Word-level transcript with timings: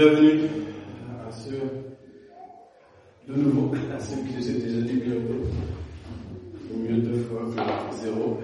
Bienvenue 0.00 0.48
à 1.28 1.30
ceux, 1.30 1.60
de 3.28 3.34
nouveau, 3.38 3.70
à 3.94 4.00
ceux 4.00 4.16
qui 4.22 4.42
j'ai 4.42 4.54
déjà 4.54 4.80
dit 4.80 4.94
bienvenue. 4.94 5.44
Au 6.72 6.78
mieux 6.78 7.02
deux 7.02 7.18
fois 7.24 7.42
que 7.44 7.96
zéro. 7.96 8.38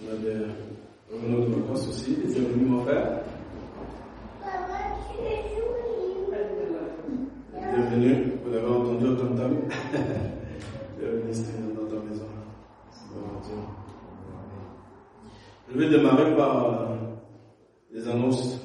On 0.00 0.08
a 0.08 0.16
des 0.18 0.34
de 0.38 1.54
vacances 1.56 1.88
aussi. 1.88 2.16
Bienvenue 2.28 2.64
mon 2.66 2.84
frère. 2.84 3.22
Bienvenue, 7.52 8.34
vous 8.44 8.52
l'avez 8.52 8.68
entendu 8.68 9.04
au 9.06 9.14
tam 9.16 9.34
tam. 9.36 9.56
Bienvenue 11.00 11.34
Stéphane 11.34 11.74
dans 11.74 11.86
ta 11.92 12.04
maison. 12.04 12.26
Je 15.72 15.76
vais 15.76 15.88
démarrer 15.88 16.36
par 16.36 16.82
euh, 16.82 16.94
les 17.92 18.06
annonces. 18.06 18.60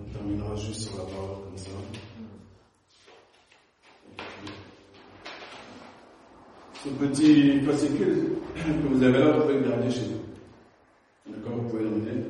On 0.00 0.12
terminera 0.12 0.54
juste 0.54 0.82
sur 0.88 0.96
la 0.96 1.04
parole 1.04 1.42
comme 1.44 1.56
ça. 1.58 1.70
Ce 6.84 6.88
petit 6.90 7.60
fascicule 7.62 8.28
que 8.54 8.88
vous 8.94 9.02
avez 9.02 9.18
là, 9.18 9.32
vous 9.32 9.42
pouvez 9.42 9.54
le 9.58 9.68
garder 9.68 9.90
chez 9.90 10.02
vous. 10.02 11.32
D'accord 11.32 11.56
Vous 11.62 11.68
pouvez 11.68 11.84
l'emmener. 11.84 12.24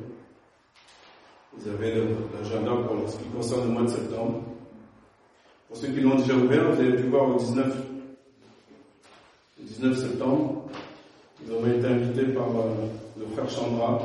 Vous 1.55 1.67
avez 1.69 1.93
le- 1.95 2.15
l'agenda 2.33 2.71
pour 2.87 3.07
ce 3.07 3.17
qui 3.17 3.25
concerne 3.29 3.67
le 3.67 3.73
mois 3.73 3.83
de 3.83 3.89
septembre. 3.89 4.41
Pour 5.67 5.77
ceux 5.77 5.89
qui 5.89 6.01
l'ont 6.01 6.15
déjà 6.15 6.33
ouvert, 6.35 6.71
vous 6.71 6.81
avez 6.81 6.95
pu 6.95 7.03
voir 7.03 7.28
au 7.28 7.28
19, 7.39 7.73
le 9.59 9.65
19 9.65 9.97
septembre, 9.97 10.65
nous 11.45 11.53
avons 11.55 11.67
été 11.67 11.85
invités 11.87 12.25
par 12.33 12.49
euh, 12.49 12.87
le 13.17 13.25
frère 13.27 13.49
Chandra, 13.49 13.97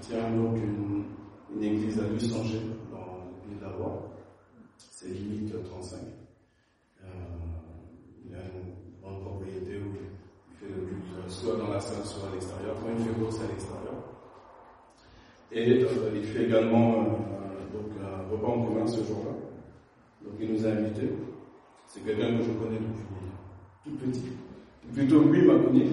qui 0.00 0.08
tient 0.08 0.30
donc 0.30 0.56
une, 0.56 1.62
église 1.62 1.98
à 1.98 2.02
Lusanger, 2.06 2.60
dans 2.92 3.24
le 3.48 3.78
Loire. 3.78 4.02
C'est 4.76 5.08
limite 5.08 5.54
35. 5.70 6.00
Euh, 7.02 7.06
il 8.26 8.34
a 8.34 8.40
une 8.40 9.00
grande 9.02 9.22
propriété 9.22 9.78
où 9.78 9.96
il 9.96 10.56
fait 10.58 10.74
le 10.74 10.82
culte 10.86 11.02
euh, 11.16 11.28
soit 11.28 11.56
dans 11.56 11.72
la 11.72 11.80
salle, 11.80 12.04
soit 12.04 12.28
à 12.28 12.32
l'extérieur. 12.34 12.74
Quand 12.82 12.90
il 12.98 13.04
fait 13.04 13.18
beau, 13.18 13.30
c'est 13.30 13.44
à 13.44 13.48
l'extérieur. 13.48 13.94
Et 15.50 15.80
il 16.14 16.24
fait 16.24 16.44
également 16.44 17.04
donc, 17.72 17.90
un 18.04 18.30
repas 18.30 18.48
en 18.48 18.62
commun 18.66 18.86
ce 18.86 19.02
jour-là. 19.02 19.32
Donc 20.22 20.34
il 20.40 20.52
nous 20.52 20.66
a 20.66 20.70
invités. 20.70 21.08
C'est 21.96 22.04
quelqu'un 22.04 22.36
que 22.36 22.44
je 22.44 22.50
connais 22.50 22.78
depuis 22.78 23.04
tout 23.84 23.96
petit. 23.96 24.22
Plutôt 24.92 25.24
lui 25.24 25.46
m'a 25.46 25.58
connu, 25.58 25.84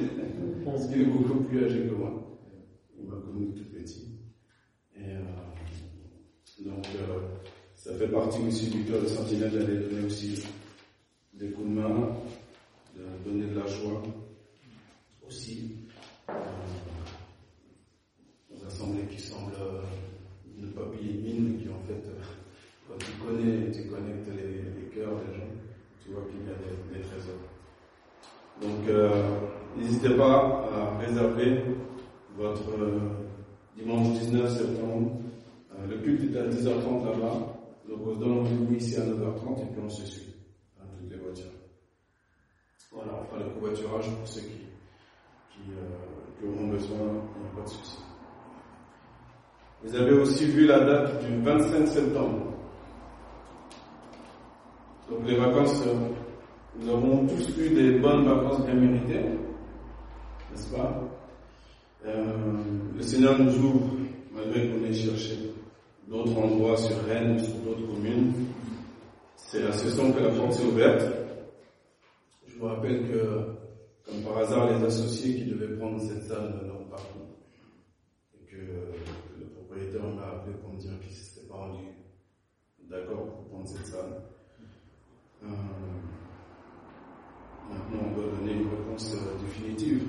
parce 0.65 0.87
qu'il 0.87 1.01
est 1.01 1.05
beaucoup 1.05 1.43
plus 1.45 1.63
âgé 1.65 1.87
que 1.87 1.93
moi. 1.95 2.11
Il 2.99 3.07
m'a 3.07 3.15
connu 3.15 3.53
tout 3.53 3.63
petit. 3.73 4.19
Et 4.97 5.05
euh, 5.15 6.65
donc 6.65 6.85
euh, 6.95 7.19
ça 7.75 7.93
fait 7.95 8.09
partie 8.09 8.39
aussi 8.45 8.69
du 8.69 8.83
cœur 8.83 9.01
de 9.01 9.07
Sentinelle 9.07 9.51
d'aller 9.51 9.77
donner 9.77 10.05
aussi 10.05 10.43
des 11.33 11.49
coups 11.51 11.69
de 11.69 11.73
main, 11.73 12.17
de 12.95 13.29
donner 13.29 13.47
de 13.47 13.59
la 13.59 13.65
joie 13.65 14.03
aussi 15.25 15.71
euh, 16.29 16.33
aux 18.51 18.65
assemblées 18.67 19.05
qui 19.09 19.21
semblent 19.21 19.53
euh, 19.61 19.81
ne 20.57 20.67
pas 20.67 20.85
payer 20.85 21.13
de 21.13 21.21
mine, 21.21 21.49
mais 21.53 21.63
qui 21.63 21.69
en 21.69 21.79
fait, 21.87 22.07
euh, 22.09 22.21
quand 22.87 22.97
tu 22.99 23.11
connais, 23.25 23.71
tu 23.71 23.89
connectes 23.89 24.27
les, 24.35 24.81
les 24.81 24.89
cœurs 24.93 25.15
des 25.25 25.33
gens, 25.37 25.62
tu 26.03 26.11
vois 26.11 26.23
qu'il 26.23 26.39
y 26.45 26.51
a 26.51 26.55
des, 26.55 26.97
des 26.99 27.05
trésors. 27.05 27.35
Donc, 28.61 28.87
euh, 28.89 29.09
n'hésitez 29.77 30.15
pas 30.15 30.67
à 30.71 30.97
réserver 30.99 31.63
votre 32.37 32.69
euh, 32.77 32.99
dimanche 33.75 34.19
19 34.19 34.49
septembre. 34.49 35.11
Euh, 35.73 35.87
le 35.87 35.97
culte 35.99 36.33
est 36.33 36.39
à 36.39 36.47
10h30 36.47 37.05
là-bas. 37.05 37.57
Donc, 37.89 37.99
on 38.05 38.13
se 38.15 38.19
donne 38.19 38.37
rendez-vous 38.39 38.73
ici 38.75 38.95
à 38.97 39.01
9h30 39.01 39.61
et 39.61 39.65
puis 39.71 39.81
on 39.83 39.89
se 39.89 40.05
suit 40.05 40.35
à 40.81 40.85
toutes 40.97 41.09
les 41.09 41.17
voitures. 41.17 41.51
Voilà, 42.91 43.19
on 43.21 43.25
fera 43.25 43.39
le 43.39 43.49
covoiturage 43.53 44.09
pour 44.15 44.27
ceux 44.27 44.41
qui, 44.41 44.47
qui, 45.51 45.71
euh, 45.71 46.39
qui 46.39 46.45
auront 46.45 46.67
besoin, 46.67 46.97
il 46.99 47.41
n'y 47.41 47.47
a 47.47 47.55
pas 47.55 47.63
de 47.63 47.69
souci. 47.69 47.97
Vous 49.83 49.95
avez 49.95 50.11
aussi 50.13 50.45
vu 50.45 50.65
la 50.65 50.79
date 50.79 51.25
du 51.25 51.41
25 51.41 51.87
septembre. 51.87 52.52
Donc 55.13 55.27
les 55.27 55.37
vacances, 55.37 55.83
euh, 55.85 55.93
nous 56.79 56.89
avons 56.89 57.27
tous 57.27 57.55
eu 57.59 57.69
des 57.69 57.99
bonnes 57.99 58.25
vacances 58.25 58.65
bien 58.65 58.73
méritées, 58.73 59.19
n'est-ce 60.51 60.75
pas? 60.75 61.03
Euh, 62.05 62.33
Le 62.95 63.01
Seigneur 63.01 63.37
nous 63.37 63.55
ouvre, 63.59 63.91
malgré 64.33 64.69
qu'on 64.69 64.83
ait 64.83 64.93
cherché 64.93 65.37
d'autres 66.07 66.35
endroits 66.35 66.77
sur 66.77 66.97
Rennes 67.05 67.37
sur 67.37 67.53
d'autres 67.57 67.85
communes. 67.85 68.33
C'est 69.35 69.61
la 69.61 69.71
saison 69.71 70.11
que 70.11 70.19
la 70.19 70.29
porte 70.29 70.53
s'est 70.53 70.65
ouverte. 70.65 71.03
Je 72.47 72.57
vous 72.57 72.65
rappelle 72.65 73.07
que, 73.07 73.45
comme 74.05 74.23
par 74.23 74.39
hasard, 74.39 74.71
les 74.71 74.83
associés 74.83 75.35
qui 75.35 75.45
devaient 75.45 75.77
prendre 75.77 76.01
cette 76.01 76.23
salle 76.23 76.59
n'ont 76.65 76.89
pas 76.89 76.95
pris. 76.95 77.21
Et 78.41 78.45
que 78.45 78.55
le 79.39 79.45
propriétaire 79.45 80.07
m'a 80.15 80.37
appelé 80.37 80.55
pour 80.57 80.73
me 80.73 80.79
dire 80.79 80.99
qu'il 81.01 81.11
ne 81.11 81.15
s'était 81.15 81.47
pas 81.47 81.55
rendu 81.55 81.83
d'accord 82.89 83.25
pour 83.27 83.47
prendre 83.49 83.67
cette 83.67 83.85
salle. 83.85 84.32
Euh, 85.45 85.49
maintenant, 87.69 88.07
on 88.07 88.15
doit 88.15 88.31
donner 88.37 88.53
une 88.53 88.69
réponse 88.69 89.13
euh, 89.15 89.37
définitive 89.41 90.03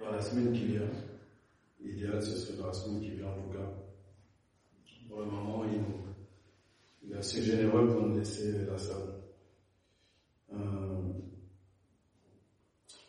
dans 0.00 0.10
la 0.10 0.20
semaine 0.20 0.52
qui 0.52 0.66
vient. 0.66 0.88
L'idéal, 1.80 2.22
ce 2.22 2.36
serait 2.36 2.58
dans 2.58 2.66
la 2.66 2.72
semaine 2.72 3.00
qui 3.00 3.10
vient, 3.10 3.28
en 3.28 3.34
tout 3.34 3.56
cas. 3.56 3.72
Pour 5.08 5.20
le 5.20 5.26
moment, 5.26 5.64
il, 5.64 7.12
est 7.12 7.16
assez 7.16 7.42
généreux 7.42 7.88
pour 7.88 8.02
nous 8.02 8.16
laisser 8.18 8.66
la 8.66 8.78
salle. 8.78 9.14
Euh, 10.52 11.02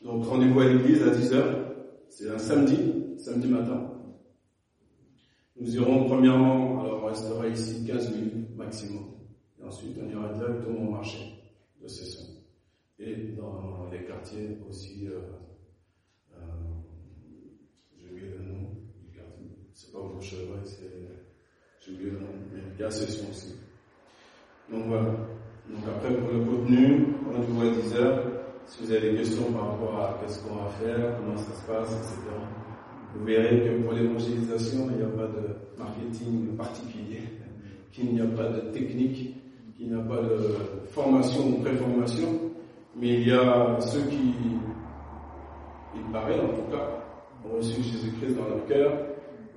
donc, 0.04 0.26
rendez-vous 0.26 0.60
à 0.62 0.68
l'église 0.68 1.04
à 1.04 1.12
10h. 1.12 1.66
C'est 2.10 2.30
un 2.30 2.38
samedi, 2.38 3.18
samedi 3.18 3.48
matin. 3.48 3.90
Nous 5.60 5.76
irons 5.76 6.06
premièrement, 6.06 6.82
alors 6.82 7.04
on 7.04 7.08
restera 7.08 7.48
ici 7.48 7.86
15 7.86 8.16
minutes 8.16 8.56
maximum. 8.56 9.13
Ensuite, 9.66 9.98
on 10.02 10.10
ira 10.10 10.34
directement 10.34 10.88
au 10.88 10.92
marché 10.92 11.20
de 11.82 11.88
Cesson. 11.88 12.34
Et 13.00 13.16
dans 13.38 13.90
les 13.92 14.04
quartiers 14.06 14.58
aussi, 14.70 15.08
euh, 15.08 15.20
euh, 16.34 16.38
j'ai 17.98 18.10
oublié 18.10 18.30
le 18.38 18.44
nom 18.44 18.70
du 19.02 19.18
quartier. 19.18 19.48
C'est 19.74 19.92
pas 19.92 20.00
Bourchevreuil, 20.00 20.60
c'est, 20.66 20.92
j'ai 21.80 21.92
oublié 21.94 22.12
le 22.12 22.20
nom, 22.20 22.28
mais 22.52 22.60
il 22.76 22.82
y 22.82 22.84
a 22.84 22.92
Cesson 22.92 23.26
aussi. 23.30 23.56
Donc 24.70 24.86
voilà. 24.88 25.12
Donc 25.70 25.84
après, 25.88 26.16
pour 26.16 26.32
le 26.32 26.46
contenu, 26.46 27.08
rendez-vous 27.26 27.62
à 27.62 27.66
10h. 27.66 28.22
Si 28.66 28.84
vous 28.84 28.92
avez 28.92 29.12
des 29.12 29.18
questions 29.18 29.52
par 29.52 29.72
rapport 29.72 30.00
à 30.00 30.20
qu'est-ce 30.20 30.44
qu'on 30.44 30.56
va 30.56 30.70
faire, 30.70 31.18
comment 31.18 31.38
ça 31.38 31.54
se 31.54 31.68
passe, 31.68 31.92
etc. 31.92 32.22
Vous 33.16 33.26
verrez 33.26 33.60
que 33.62 33.82
pour 33.84 33.94
l'évangélisation, 33.94 34.90
il 34.92 34.98
n'y 34.98 35.04
a 35.04 35.08
pas 35.08 35.28
de 35.28 35.56
marketing 35.78 36.56
particulier, 36.56 37.22
qu'il 37.92 38.14
n'y 38.14 38.22
a 38.22 38.26
pas 38.28 38.50
de 38.50 38.72
technique, 38.72 39.43
qu'il 39.78 39.90
n'y 39.90 40.00
a 40.00 40.04
pas 40.04 40.22
de 40.22 40.38
formation 40.90 41.48
ou 41.50 41.62
préformation, 41.62 42.28
mais 42.96 43.22
il 43.22 43.28
y 43.28 43.32
a 43.32 43.78
ceux 43.80 44.04
qui, 44.04 44.34
il 45.96 46.12
paraît 46.12 46.40
en 46.40 46.50
tout 46.50 46.72
cas, 46.72 47.04
ont 47.46 47.58
reçu 47.58 47.82
Jésus-Christ 47.82 48.36
dans 48.36 48.48
leur 48.48 48.66
cœur, 48.66 48.92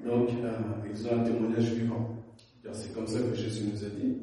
donc 0.05 0.29
euh, 0.31 0.53
ils 0.91 1.09
ont 1.09 1.21
un 1.21 1.25
témoignage 1.25 1.73
vivant. 1.73 2.11
Car 2.63 2.75
c'est 2.75 2.95
comme 2.95 3.07
ça 3.07 3.21
que 3.21 3.35
Jésus 3.35 3.65
nous 3.73 3.85
a 3.85 3.89
dit. 3.89 4.17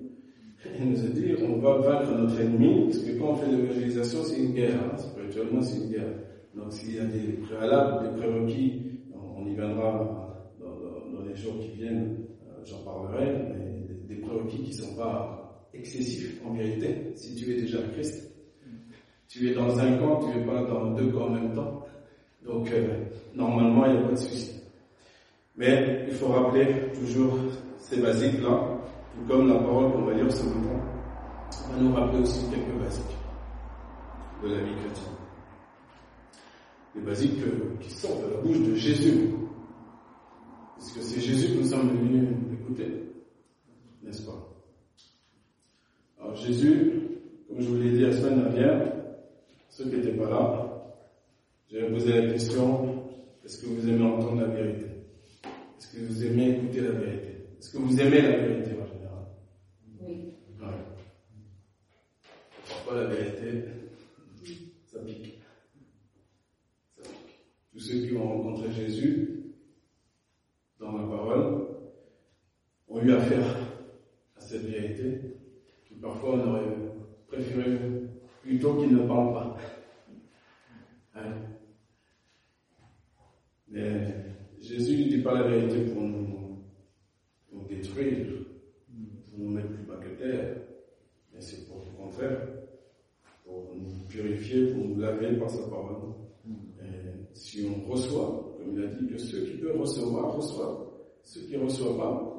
Il 0.79 0.89
nous 0.91 1.05
a 1.05 1.09
dit, 1.09 1.35
on 1.43 1.59
va 1.59 1.77
vaincre 1.77 2.11
notre 2.17 2.39
ennemi, 2.39 2.85
parce 2.85 2.99
que 2.99 3.19
quand 3.19 3.31
on 3.31 3.35
fait 3.35 3.51
l'évangélisation, 3.51 4.23
c'est 4.23 4.37
une 4.37 4.53
guerre, 4.53 4.75
hein, 4.75 4.97
spirituellement 4.97 5.61
c'est 5.61 5.77
une 5.77 5.89
guerre. 5.91 6.13
Donc 6.55 6.71
s'il 6.71 6.95
y 6.95 6.99
a 6.99 7.05
des 7.05 7.33
préalables, 7.33 8.09
des 8.09 8.17
prérequis, 8.17 8.81
on 9.13 9.45
y 9.45 9.55
viendra 9.55 10.35
dans, 10.59 11.21
les 11.27 11.35
jours 11.35 11.59
qui 11.59 11.69
viennent, 11.69 12.17
euh, 12.47 12.61
j'en 12.65 12.79
parlerai, 12.79 13.25
mais 13.49 14.15
des 14.15 14.21
prérequis 14.21 14.63
qui 14.63 14.69
ne 14.69 14.85
sont 14.85 14.95
pas 14.95 15.42
excessifs 15.73 16.39
en 16.45 16.53
vérité, 16.53 17.11
si 17.15 17.35
tu 17.35 17.51
es 17.51 17.61
déjà 17.61 17.79
Christ. 17.93 18.31
Tu 19.27 19.49
es 19.49 19.55
dans 19.55 19.79
un 19.79 19.97
camp, 19.97 20.19
tu 20.19 20.37
n'es 20.37 20.45
pas 20.45 20.63
dans 20.63 20.91
deux 20.91 21.11
camps 21.11 21.25
en 21.25 21.31
même 21.31 21.53
temps. 21.53 21.85
Donc 22.45 22.69
euh, 22.71 23.05
normalement, 23.33 23.85
il 23.85 23.93
n'y 23.93 23.97
a 23.97 24.01
pas 24.03 24.11
de 24.11 24.17
souci. 24.17 24.61
Mais 25.55 26.05
il 26.07 26.13
faut 26.13 26.27
rappeler 26.27 26.91
toujours 26.93 27.37
ces 27.77 28.01
basiques-là, 28.01 28.79
tout 29.13 29.27
comme 29.27 29.47
la 29.47 29.55
parole 29.55 29.91
qu'on 29.91 30.03
va 30.03 30.13
lire 30.13 30.31
ce 30.31 30.43
matin. 30.43 30.79
va 31.71 31.81
nous 31.81 31.93
rappeler 31.93 32.19
aussi 32.19 32.45
quelques 32.49 32.79
basiques 32.79 33.17
de 34.43 34.49
la 34.49 34.61
vie 34.61 34.75
chrétienne. 34.75 35.13
Les 36.95 37.01
basiques 37.01 37.41
qui 37.79 37.89
sortent 37.89 38.23
de 38.23 38.35
la 38.35 38.41
bouche 38.41 38.59
de 38.59 38.75
Jésus. 38.75 39.29
Parce 40.75 40.91
que 40.91 41.01
c'est 41.01 41.21
Jésus 41.21 41.53
que 41.53 41.59
nous 41.59 41.67
sommes 41.69 41.89
venus 41.89 42.29
écouter, 42.51 43.13
n'est-ce 44.03 44.23
pas? 44.23 44.42
Jésus, 46.35 46.93
comme 47.47 47.61
je 47.61 47.67
vous 47.67 47.81
l'ai 47.81 47.91
dit 47.91 48.01
la 48.01 48.11
semaine 48.11 48.43
dernière, 48.43 48.93
ceux 49.69 49.85
qui 49.85 49.97
n'étaient 49.97 50.17
pas 50.17 50.29
là, 50.29 50.73
j'ai 51.69 51.89
posé 51.89 52.21
la 52.21 52.31
question, 52.33 53.03
est-ce 53.43 53.61
que 53.61 53.67
vous 53.67 53.89
aimez 53.89 54.03
entendre 54.03 54.41
la 54.41 54.47
vérité? 54.47 54.85
Est-ce 55.77 55.97
que 55.97 56.05
vous 56.05 56.25
aimez 56.25 56.51
écouter 56.51 56.81
la 56.81 56.91
vérité? 56.91 57.37
Est-ce 57.59 57.71
que 57.71 57.77
vous 57.77 57.99
aimez 57.99 58.21
la 58.21 58.37
vérité 58.37 58.71
en 58.71 58.85
général 58.85 59.25
Oui. 60.01 60.33
Ouais. 60.59 60.67
Parfois 62.67 62.95
la 62.95 63.05
vérité, 63.07 63.65
ça 64.05 64.21
pique. 64.43 64.73
Ça 64.85 64.99
pique. 64.99 65.39
Tous 67.71 67.79
ceux 67.79 68.07
qui 68.07 68.15
ont 68.15 68.27
rencontré 68.27 68.71
Jésus 68.71 69.53
dans 70.79 70.91
la 70.91 71.07
parole 71.07 71.67
ont 72.87 73.01
eu 73.01 73.11
affaire 73.11 73.57
à 74.37 74.41
cette 74.41 74.65
vérité 74.65 75.33
qui 75.87 75.95
parfois 75.95 76.35
on 76.35 76.49
aurait 76.49 76.75
préféré 77.27 77.77
plutôt 78.41 78.75
qu'il 78.75 78.95
ne 78.95 79.07
parle 79.07 79.33
pas. 79.33 79.57
Hein? 81.15 81.33
Mais 83.67 84.07
Jésus 84.59 85.05
ne 85.05 85.09
dit 85.09 85.21
pas 85.21 85.33
la 85.33 85.47
vérité 85.47 85.91
pour 85.91 86.03
nous, 86.03 86.59
nous 87.51 87.67
détruire, 87.67 88.27
pour 89.29 89.39
nous 89.39 89.49
mettre 89.49 89.69
plus 89.69 89.83
bas 89.83 89.97
que 89.97 90.09
terre, 90.09 90.57
mais 91.33 91.41
c'est 91.41 91.67
pour 91.67 91.83
le 91.85 91.97
contraire, 91.97 92.47
pour 93.43 93.73
nous 93.75 94.07
purifier, 94.07 94.67
pour 94.67 94.85
nous 94.85 94.99
laver 94.99 95.37
par 95.37 95.49
sa 95.49 95.67
parole. 95.67 96.13
Et 96.81 97.33
si 97.33 97.65
on 97.67 97.89
reçoit, 97.91 98.55
comme 98.57 98.73
il 98.77 98.83
a 98.83 98.87
dit, 98.87 99.07
que 99.07 99.17
ceux 99.17 99.45
qui 99.45 99.57
peuvent 99.57 99.81
recevoir, 100.03 100.35
reçoivent. 100.35 100.77
Ceux 101.23 101.41
qui 101.41 101.57
ne 101.57 101.63
reçoivent 101.63 101.97
pas, 101.97 102.33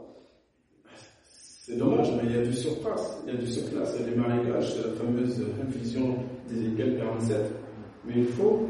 c'est 1.66 1.78
dommage, 1.78 2.12
mais 2.16 2.28
il 2.28 2.36
y 2.36 2.38
a 2.38 2.42
du 2.42 2.52
surface, 2.52 3.22
il 3.26 3.32
y 3.32 3.36
a 3.36 3.40
du 3.40 3.46
surclasse, 3.46 3.96
il 3.98 4.04
y 4.04 4.08
a 4.08 4.10
des 4.10 4.16
marécages, 4.16 4.74
c'est 4.74 4.86
la 4.86 4.94
fameuse 4.94 5.42
infusion 5.66 6.16
d'Ézéchiel 6.48 6.98
47. 6.98 7.52
Mais 8.04 8.14
il 8.16 8.26
faut 8.26 8.68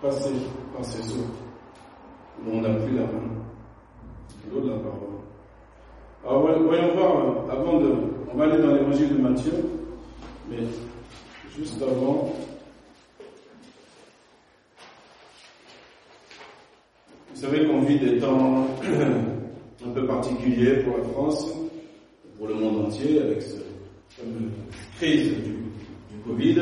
passer 0.00 0.30
par 0.72 0.84
ces 0.84 1.02
eaux 1.12 1.26
où 2.46 2.50
on 2.52 2.60
n'a 2.60 2.74
plus 2.74 2.94
la 2.94 3.02
main, 3.02 3.28
l'eau 4.52 4.60
de 4.60 4.70
la 4.70 4.76
parole. 4.76 5.08
Alors 6.24 6.62
voyons 6.62 6.94
voir, 6.94 7.50
avant 7.50 7.80
de... 7.80 7.94
On 8.32 8.36
va 8.36 8.44
aller 8.44 8.62
dans 8.62 8.74
l'évangile 8.74 9.16
de 9.16 9.22
Matthieu, 9.22 9.52
mais 10.48 10.58
juste 11.56 11.82
avant, 11.82 12.32
vous 17.38 17.44
savez 17.44 17.68
qu'on 17.68 17.82
vit 17.82 18.00
des 18.00 18.18
temps 18.18 18.66
un 19.86 19.90
peu 19.90 20.04
particuliers 20.08 20.82
pour 20.82 20.98
la 20.98 21.04
France, 21.04 21.54
pour 22.36 22.48
le 22.48 22.54
monde 22.54 22.86
entier, 22.86 23.22
avec 23.22 23.42
cette 23.42 23.64
crise 24.96 25.36
du, 25.36 25.52
du 25.52 26.18
Covid. 26.26 26.60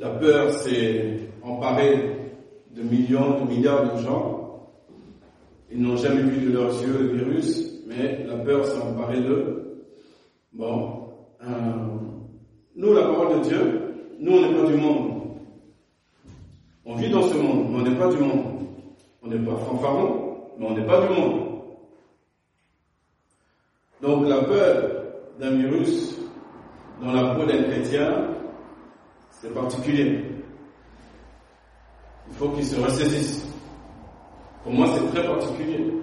La 0.00 0.10
peur 0.10 0.50
s'est 0.50 1.20
emparée 1.44 2.32
de 2.74 2.82
millions, 2.82 3.44
de 3.44 3.48
milliards 3.48 3.94
de 3.94 4.02
gens. 4.02 4.66
Ils 5.70 5.80
n'ont 5.80 5.96
jamais 5.96 6.22
vu 6.22 6.48
de 6.48 6.52
leurs 6.52 6.82
yeux 6.82 6.98
le 6.98 7.16
virus, 7.16 7.84
mais 7.86 8.24
la 8.26 8.38
peur 8.38 8.66
s'est 8.66 8.80
emparée 8.82 9.20
d'eux. 9.20 9.84
Bon, 10.52 11.04
euh, 11.40 11.46
nous, 12.74 12.92
la 12.92 13.02
parole 13.02 13.38
de 13.38 13.44
Dieu, 13.44 13.80
nous, 14.18 14.32
on 14.32 14.40
n'est 14.40 14.60
pas 14.60 14.66
du 14.68 14.74
monde. 14.76 15.20
On 16.84 16.96
vit 16.96 17.10
dans 17.10 17.22
ce 17.22 17.36
monde, 17.36 17.68
mais 17.70 17.78
on 17.78 17.82
n'est 17.82 17.96
pas 17.96 18.08
du 18.12 18.18
monde. 18.18 18.53
On 19.24 19.28
n'est 19.28 19.38
pas 19.38 19.56
fanfaron, 19.56 20.36
mais 20.58 20.66
on 20.66 20.74
n'est 20.74 20.86
pas 20.86 21.06
du 21.06 21.14
monde. 21.14 21.44
Donc 24.02 24.28
la 24.28 24.42
peur 24.44 24.90
d'un 25.38 25.50
virus 25.52 26.18
dans 27.00 27.12
la 27.12 27.34
peau 27.34 27.46
d'un 27.46 27.62
chrétien, 27.62 28.28
c'est 29.30 29.52
particulier. 29.54 30.24
Il 32.28 32.34
faut 32.34 32.50
qu'il 32.50 32.66
se 32.66 32.78
ressaisisse. 32.80 33.46
Pour 34.62 34.72
moi, 34.72 34.88
c'est 34.94 35.06
très 35.14 35.26
particulier. 35.26 35.94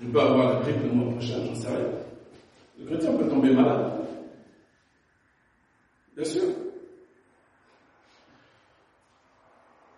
Je 0.00 0.06
peux 0.06 0.20
avoir 0.20 0.54
la 0.54 0.60
grippe 0.60 0.82
le 0.82 0.92
mois 0.92 1.12
prochain, 1.12 1.42
j'en 1.46 1.54
sais 1.54 1.68
rien. 1.68 1.86
Le 2.78 2.86
chrétien 2.86 3.12
peut 3.14 3.28
tomber 3.28 3.54
malade. 3.54 3.92
Bien 6.14 6.24
sûr. 6.24 6.44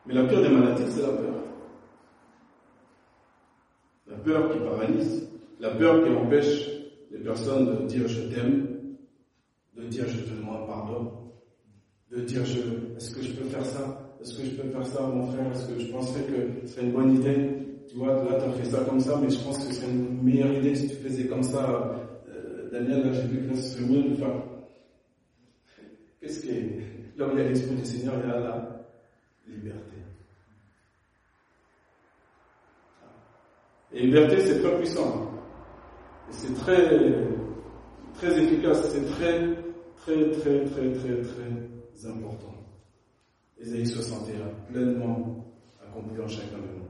Mais 0.07 0.15
la 0.15 0.25
pire 0.25 0.41
des 0.41 0.49
maladies, 0.49 0.85
c'est 0.89 1.03
la 1.03 1.09
peur. 1.09 1.48
Peur 4.25 4.51
qui 4.51 4.59
paralyse, 4.59 5.29
la 5.61 5.71
peur 5.71 6.05
qui 6.05 6.11
empêche 6.11 6.69
les 7.11 7.19
personnes 7.19 7.83
de 7.83 7.87
dire 7.87 8.07
je 8.07 8.23
t'aime, 8.23 8.67
de 9.77 9.83
dire 9.85 10.07
je 10.09 10.19
te 10.19 10.31
demande 10.31 10.67
pardon, 10.67 11.13
de 12.11 12.21
dire 12.21 12.43
est-ce 12.43 13.15
que 13.15 13.23
je 13.23 13.33
peux 13.33 13.45
faire 13.45 13.65
ça? 13.65 14.17
Est-ce 14.21 14.37
que 14.37 14.45
je 14.45 14.51
peux 14.51 14.69
faire 14.69 14.87
ça, 14.87 15.03
mon 15.03 15.27
frère? 15.29 15.51
Est-ce 15.53 15.69
que 15.69 15.79
je 15.79 15.87
penserais 15.93 16.23
que 16.23 16.67
ce 16.67 16.75
serait 16.75 16.87
une 16.87 16.93
bonne 16.93 17.15
idée? 17.17 17.69
Tu 17.89 17.97
vois, 17.97 18.25
là, 18.25 18.39
tu 18.39 18.45
as 18.45 18.53
fait 18.53 18.71
ça 18.71 18.81
comme 18.85 19.01
ça, 19.01 19.19
mais 19.23 19.31
je 19.31 19.39
pense 19.39 19.59
que 19.59 19.73
ce 19.73 19.81
serait 19.81 19.91
une 19.93 20.23
meilleure 20.23 20.53
idée 20.53 20.75
si 20.75 20.89
tu 20.89 20.97
faisais 20.97 21.27
comme 21.27 21.43
ça. 21.43 21.95
Euh, 22.29 22.69
Daniel, 22.71 23.07
là, 23.07 23.13
j'ai 23.13 23.29
vu 23.29 23.49
que 23.49 23.57
ce 23.57 23.63
serait 23.63 23.87
mieux 23.87 24.11
de 24.11 24.15
faire. 24.17 24.43
Qu'est-ce 26.21 26.41
qui 26.41 26.51
est 26.51 26.79
Là 27.17 27.27
où 27.27 27.31
il 27.33 27.39
y 27.39 27.41
a 27.43 27.49
l'Esprit 27.49 27.75
du 27.75 27.85
Seigneur, 27.85 28.15
il 28.23 28.29
y 28.29 28.33
a 28.33 28.39
la 28.39 28.87
liberté. 29.49 29.98
Et 33.93 34.03
liberté, 34.03 34.41
c'est 34.41 34.61
très 34.61 34.77
puissant. 34.77 35.31
C'est 36.31 36.55
très, 36.55 37.01
très 38.15 38.43
efficace. 38.43 38.91
C'est 38.91 39.07
très, 39.07 39.55
très, 39.97 40.31
très, 40.31 40.65
très, 40.67 40.93
très, 40.93 41.23
très 41.23 42.07
important. 42.07 42.55
Ésaïe 43.59 43.87
61, 43.87 44.47
pleinement 44.71 45.45
accompli 45.83 46.21
en 46.21 46.29
chacun 46.29 46.59
de 46.59 46.79
nous. 46.79 46.89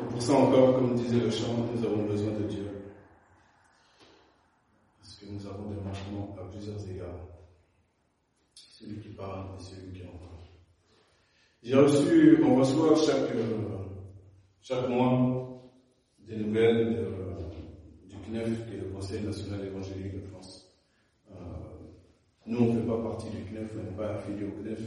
Et 0.00 0.08
pour 0.10 0.22
ça 0.22 0.34
encore, 0.34 0.74
comme 0.76 0.94
disait 0.94 1.20
le 1.20 1.30
chant, 1.30 1.66
nous 1.74 1.84
avons 1.84 2.04
besoin 2.04 2.32
de 2.32 2.44
Dieu. 2.44 2.68
Parce 5.00 5.16
que 5.16 5.26
nous 5.26 5.46
avons 5.46 5.70
des 5.70 5.76
manquements 5.76 6.36
à 6.40 6.44
plusieurs 6.50 6.88
égards. 6.88 7.26
Celui 8.54 9.00
qui 9.00 9.08
parle 9.08 9.46
et 9.58 9.62
celui 9.62 9.92
qui 9.92 10.02
entend. 10.06 10.31
J'ai 11.64 11.76
reçu, 11.76 12.42
on 12.44 12.56
reçoit 12.56 12.96
chaque, 12.96 13.30
chaque 14.60 14.88
mois 14.88 15.62
des 16.26 16.34
nouvelles 16.36 16.88
de, 16.88 18.08
du 18.08 18.16
CNEF, 18.16 18.66
qui 18.66 18.74
est 18.74 18.80
le 18.80 18.86
Conseil 18.92 19.22
national 19.22 19.64
évangélique 19.64 20.12
de 20.12 20.26
France. 20.26 20.74
Euh, 21.30 21.34
nous, 22.46 22.58
on 22.58 22.72
ne 22.74 22.80
fait 22.80 22.86
pas 22.86 23.00
partie 23.00 23.30
du 23.30 23.44
CNEF, 23.44 23.70
on 23.78 23.84
n'est 23.84 23.96
pas 23.96 24.12
affilié 24.14 24.44
au 24.44 24.60
CNEF, 24.60 24.80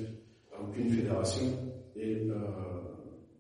à 0.53 0.62
aucune 0.62 0.89
fédération. 0.89 1.46
Et 1.96 2.27
euh, 2.29 2.36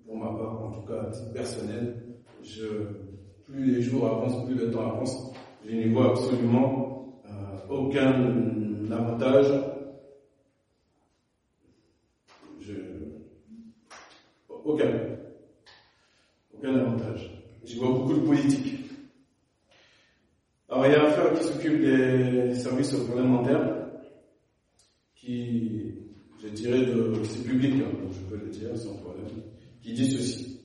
pour 0.05 0.15
ma 0.15 0.27
part, 0.27 0.63
en 0.63 0.71
tout 0.71 0.87
cas 0.87 1.01
à 1.01 1.11
titre 1.11 1.33
personnel, 1.33 2.05
je, 2.41 2.67
plus 3.43 3.65
les 3.65 3.81
jours 3.81 4.05
avancent, 4.05 4.45
plus 4.45 4.55
le 4.55 4.71
temps 4.71 4.93
avance, 4.93 5.33
je 5.65 5.75
n'y 5.75 5.89
vois 5.89 6.11
absolument 6.11 7.21
euh, 7.25 7.73
aucun 7.73 8.13
avantage 8.91 9.51
aucun. 14.65 14.91
Aucun 16.53 16.75
avantage. 16.75 17.31
J'y 17.63 17.77
vois 17.77 17.89
beaucoup 17.89 18.13
de 18.13 18.25
politique. 18.25 18.79
Alors 20.69 20.85
il 20.87 20.91
y 20.91 20.95
a 20.95 21.05
un 21.05 21.11
frère 21.11 21.33
qui 21.33 21.43
s'occupe 21.43 21.79
des 21.79 22.55
services 22.55 22.93
parlementaires, 23.07 23.87
qui, 25.15 25.93
je 26.43 26.49
dirais, 26.49 26.85
de, 26.85 27.13
c'est 27.23 27.43
public, 27.43 27.75
hein, 27.75 27.91
donc 28.01 28.11
je 28.11 28.19
peux 28.29 28.43
le 28.43 28.49
dire 28.49 28.75
sans 28.75 28.95
problème, 28.95 29.27
qui 29.81 29.93
dit 29.93 30.11
ceci. 30.11 30.59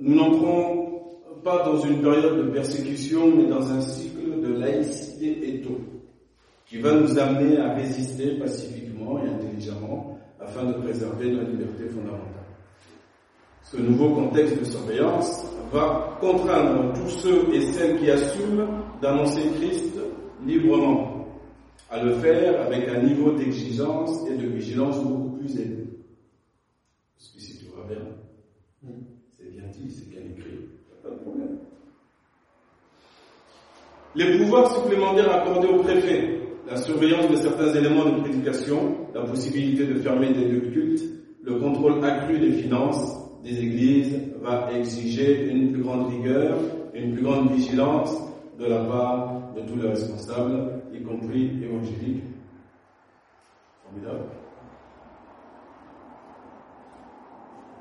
Nous 0.00 0.14
n'entrons 0.14 1.20
pas 1.44 1.64
dans 1.64 1.80
une 1.80 2.00
période 2.00 2.38
de 2.38 2.50
persécution, 2.50 3.34
mais 3.36 3.46
dans 3.46 3.70
un 3.70 3.80
cycle 3.82 4.40
de 4.40 4.54
laïcité 4.54 5.48
et 5.48 5.60
taux, 5.60 5.80
qui 6.66 6.78
va 6.78 6.94
nous 6.94 7.18
amener 7.18 7.58
à 7.58 7.74
résister 7.74 8.38
pacifiquement 8.38 9.22
et 9.22 9.28
intelligemment 9.28 10.19
afin 10.40 10.64
de 10.64 10.72
préserver 10.74 11.30
nos 11.30 11.42
libertés 11.42 11.88
fondamentales. 11.88 12.40
Ce 13.62 13.76
nouveau 13.76 14.10
contexte 14.14 14.58
de 14.58 14.64
surveillance 14.64 15.44
va 15.72 16.18
contraindre 16.20 16.92
tous 16.94 17.08
ceux 17.10 17.54
et 17.54 17.60
celles 17.72 17.98
qui 17.98 18.10
assument 18.10 18.66
d'annoncer 19.00 19.42
Christ 19.60 19.96
librement 20.44 21.26
à 21.90 22.02
le 22.02 22.14
faire 22.14 22.62
avec 22.62 22.88
un 22.88 23.02
niveau 23.02 23.32
d'exigence 23.32 24.26
et 24.28 24.36
de 24.36 24.46
vigilance 24.46 25.02
beaucoup 25.04 25.36
plus 25.38 25.56
élevé. 25.56 25.86
Parce 27.16 27.30
que 27.30 27.40
si 27.40 27.58
tout 27.58 27.72
va 27.76 27.84
bien, 27.84 28.02
c'est 29.36 29.50
bien 29.52 29.68
dit, 29.72 29.90
c'est 29.90 30.08
bien 30.08 30.20
écrit, 30.20 30.68
pas 31.02 31.10
de 31.10 31.16
problème. 31.16 31.58
Les 34.16 34.38
pouvoirs 34.38 34.74
supplémentaires 34.74 35.32
accordés 35.32 35.68
au 35.68 35.82
préfet, 35.82 36.39
la 36.70 36.76
surveillance 36.76 37.28
de 37.28 37.36
certains 37.36 37.74
éléments 37.74 38.04
de 38.04 38.20
prédication, 38.20 39.08
la 39.12 39.22
possibilité 39.22 39.86
de 39.86 39.94
fermer 39.94 40.32
des 40.32 40.44
lieux 40.44 40.60
de 40.60 40.70
culte, 40.70 41.02
le 41.42 41.58
contrôle 41.58 42.04
accru 42.04 42.38
des 42.38 42.52
finances 42.52 43.18
des 43.42 43.58
églises 43.58 44.20
va 44.40 44.72
exiger 44.72 45.50
une 45.50 45.72
plus 45.72 45.82
grande 45.82 46.08
rigueur, 46.10 46.58
une 46.94 47.14
plus 47.14 47.24
grande 47.24 47.50
vigilance 47.50 48.14
de 48.56 48.66
la 48.66 48.84
part 48.84 49.52
de 49.56 49.62
tous 49.62 49.76
les 49.80 49.88
responsables, 49.88 50.82
y 50.94 51.02
compris 51.02 51.60
évangéliques. 51.60 52.22
Formidable. 53.82 54.26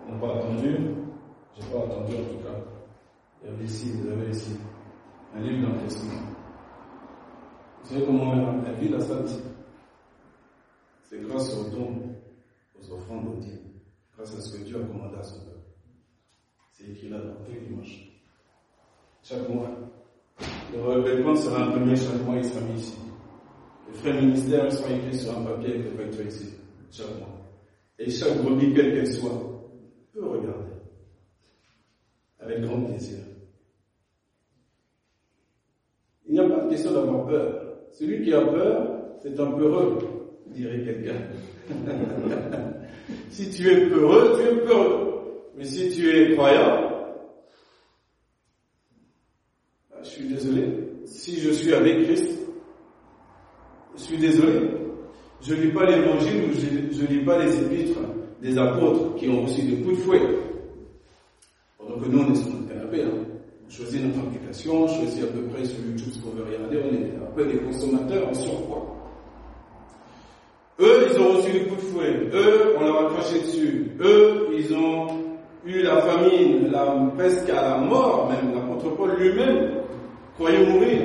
On 0.07 0.13
n'a 0.13 0.19
pas 0.19 0.39
attendu, 0.39 0.77
j'ai 1.55 1.67
pas 1.71 1.83
attendu 1.85 2.13
en 2.13 2.33
tout 2.33 2.43
cas. 2.43 3.63
Ici, 3.63 3.91
vous 3.93 4.09
avez 4.09 4.31
ici, 4.31 4.57
un 5.35 5.41
livre 5.41 5.67
dans 5.67 6.38
savez 7.89 8.05
comment 8.05 8.63
elle 8.65 8.75
vit 8.75 8.89
la 8.89 8.99
salle 8.99 9.25
C'est 11.03 11.21
grâce 11.21 11.55
aux 11.57 11.69
dons, 11.71 12.15
aux 12.79 12.93
offrandes 12.93 13.27
aux 13.29 13.39
dîmes, 13.39 13.81
grâce 14.15 14.35
à 14.35 14.41
ce 14.41 14.57
que 14.57 14.63
Dieu 14.63 14.77
a 14.77 14.85
commandé 14.85 15.17
à 15.17 15.23
son 15.23 15.39
peuple. 15.39 15.57
C'est 16.71 16.89
écrit 16.89 17.09
là 17.09 17.17
dans 17.17 17.33
le 17.51 17.59
dimanche. 17.67 18.09
Chaque 19.23 19.49
mois. 19.49 19.69
Le 20.71 20.81
revêtement 20.81 21.35
sera 21.35 21.63
imprimé 21.63 21.95
chaque 21.95 22.21
mois, 22.23 22.37
il 22.37 22.45
sera 22.45 22.61
mis 22.61 22.79
ici. 22.79 22.97
Les 23.87 23.93
frais 23.97 24.21
ministères 24.21 24.71
sont 24.71 24.87
écrits 24.87 25.17
sur 25.17 25.35
un 25.37 25.43
papier 25.43 25.73
avec 25.73 25.85
le 25.85 25.97
facteur 25.97 26.25
ici, 26.27 26.53
chaque 26.91 27.17
mois. 27.17 27.27
Et 27.97 28.09
chaque 28.09 28.37
brebis, 28.43 28.73
quelle 28.73 28.93
qu'elle 28.93 29.13
soit, 29.13 29.31
peut 30.13 30.25
regarder. 30.25 30.73
Avec 32.39 32.61
grand 32.61 32.81
plaisir. 32.83 33.17
Il 36.27 36.33
n'y 36.33 36.39
a 36.39 36.47
pas 36.47 36.63
de 36.63 36.69
question 36.69 36.93
d'avoir 36.93 37.25
peur. 37.25 37.68
Celui 37.91 38.23
qui 38.23 38.33
a 38.33 38.41
peur, 38.41 38.99
c'est 39.21 39.39
un 39.39 39.51
peureux, 39.51 39.97
dirait 40.47 40.83
quelqu'un. 40.83 41.21
si 43.29 43.49
tu 43.49 43.69
es 43.69 43.89
peureux, 43.89 44.37
tu 44.37 44.47
es 44.47 44.65
peureux. 44.65 45.09
Mais 45.57 45.65
si 45.65 45.89
tu 45.91 46.09
es 46.09 46.35
croyant, 46.35 46.89
je 50.01 50.07
suis 50.07 50.27
désolé. 50.27 50.63
Si 51.05 51.39
je 51.39 51.49
suis 51.51 51.73
avec 51.73 52.03
Christ, 52.05 52.39
je 53.97 54.01
suis 54.01 54.17
désolé. 54.17 54.69
Je 55.41 55.53
ne 55.53 55.61
lis 55.61 55.71
pas 55.71 55.85
l'évangile 55.85 56.43
ou 56.45 56.53
je 56.53 57.01
ne 57.01 57.07
lis 57.07 57.25
pas 57.25 57.43
les 57.43 57.57
épîtres 57.59 57.99
des 58.41 58.57
apôtres 58.57 59.15
qui 59.15 59.27
ont 59.29 59.43
reçu 59.43 59.63
des 59.63 59.81
coups 59.83 59.97
de 59.97 60.01
fouet. 60.01 60.21
Pendant 61.77 61.99
que 61.99 62.07
nous, 62.07 62.19
on 62.19 62.31
est 62.31 62.35
sur 62.35 62.49
notre 62.49 62.67
canapé. 62.67 63.03
Hein. 63.03 63.18
On 63.69 63.71
choisit 63.71 64.03
notre 64.03 64.27
application, 64.27 64.83
on 64.83 64.87
choisit 64.87 65.23
à 65.23 65.27
peu 65.27 65.43
près 65.43 65.63
sur 65.63 65.77
YouTube 65.85 66.11
ce 66.11 66.19
qu'on 66.21 66.31
veut 66.31 66.43
regarder. 66.43 66.79
On 66.83 66.95
est 66.95 67.35
peu 67.35 67.45
des 67.45 67.59
consommateurs 67.59 68.27
en 68.27 68.33
surpoids. 68.33 68.95
Eux, 70.79 71.07
ils 71.11 71.19
ont 71.19 71.37
reçu 71.37 71.51
des 71.51 71.65
coups 71.65 71.83
de 71.83 71.87
fouet. 71.87 72.29
Eux, 72.33 72.75
on 72.79 72.83
leur 72.83 73.05
a 73.05 73.13
craché 73.13 73.41
dessus. 73.41 73.91
Eux, 73.99 74.47
ils 74.57 74.73
ont 74.73 75.07
eu 75.65 75.83
la 75.83 76.01
famine, 76.01 76.71
la, 76.71 77.11
presque 77.15 77.47
à 77.51 77.61
la 77.61 77.77
mort 77.77 78.27
même. 78.29 78.55
L'apôtre 78.55 78.95
Paul 78.95 79.11
lui-même 79.19 79.83
croyait 80.35 80.65
mourir. 80.65 81.01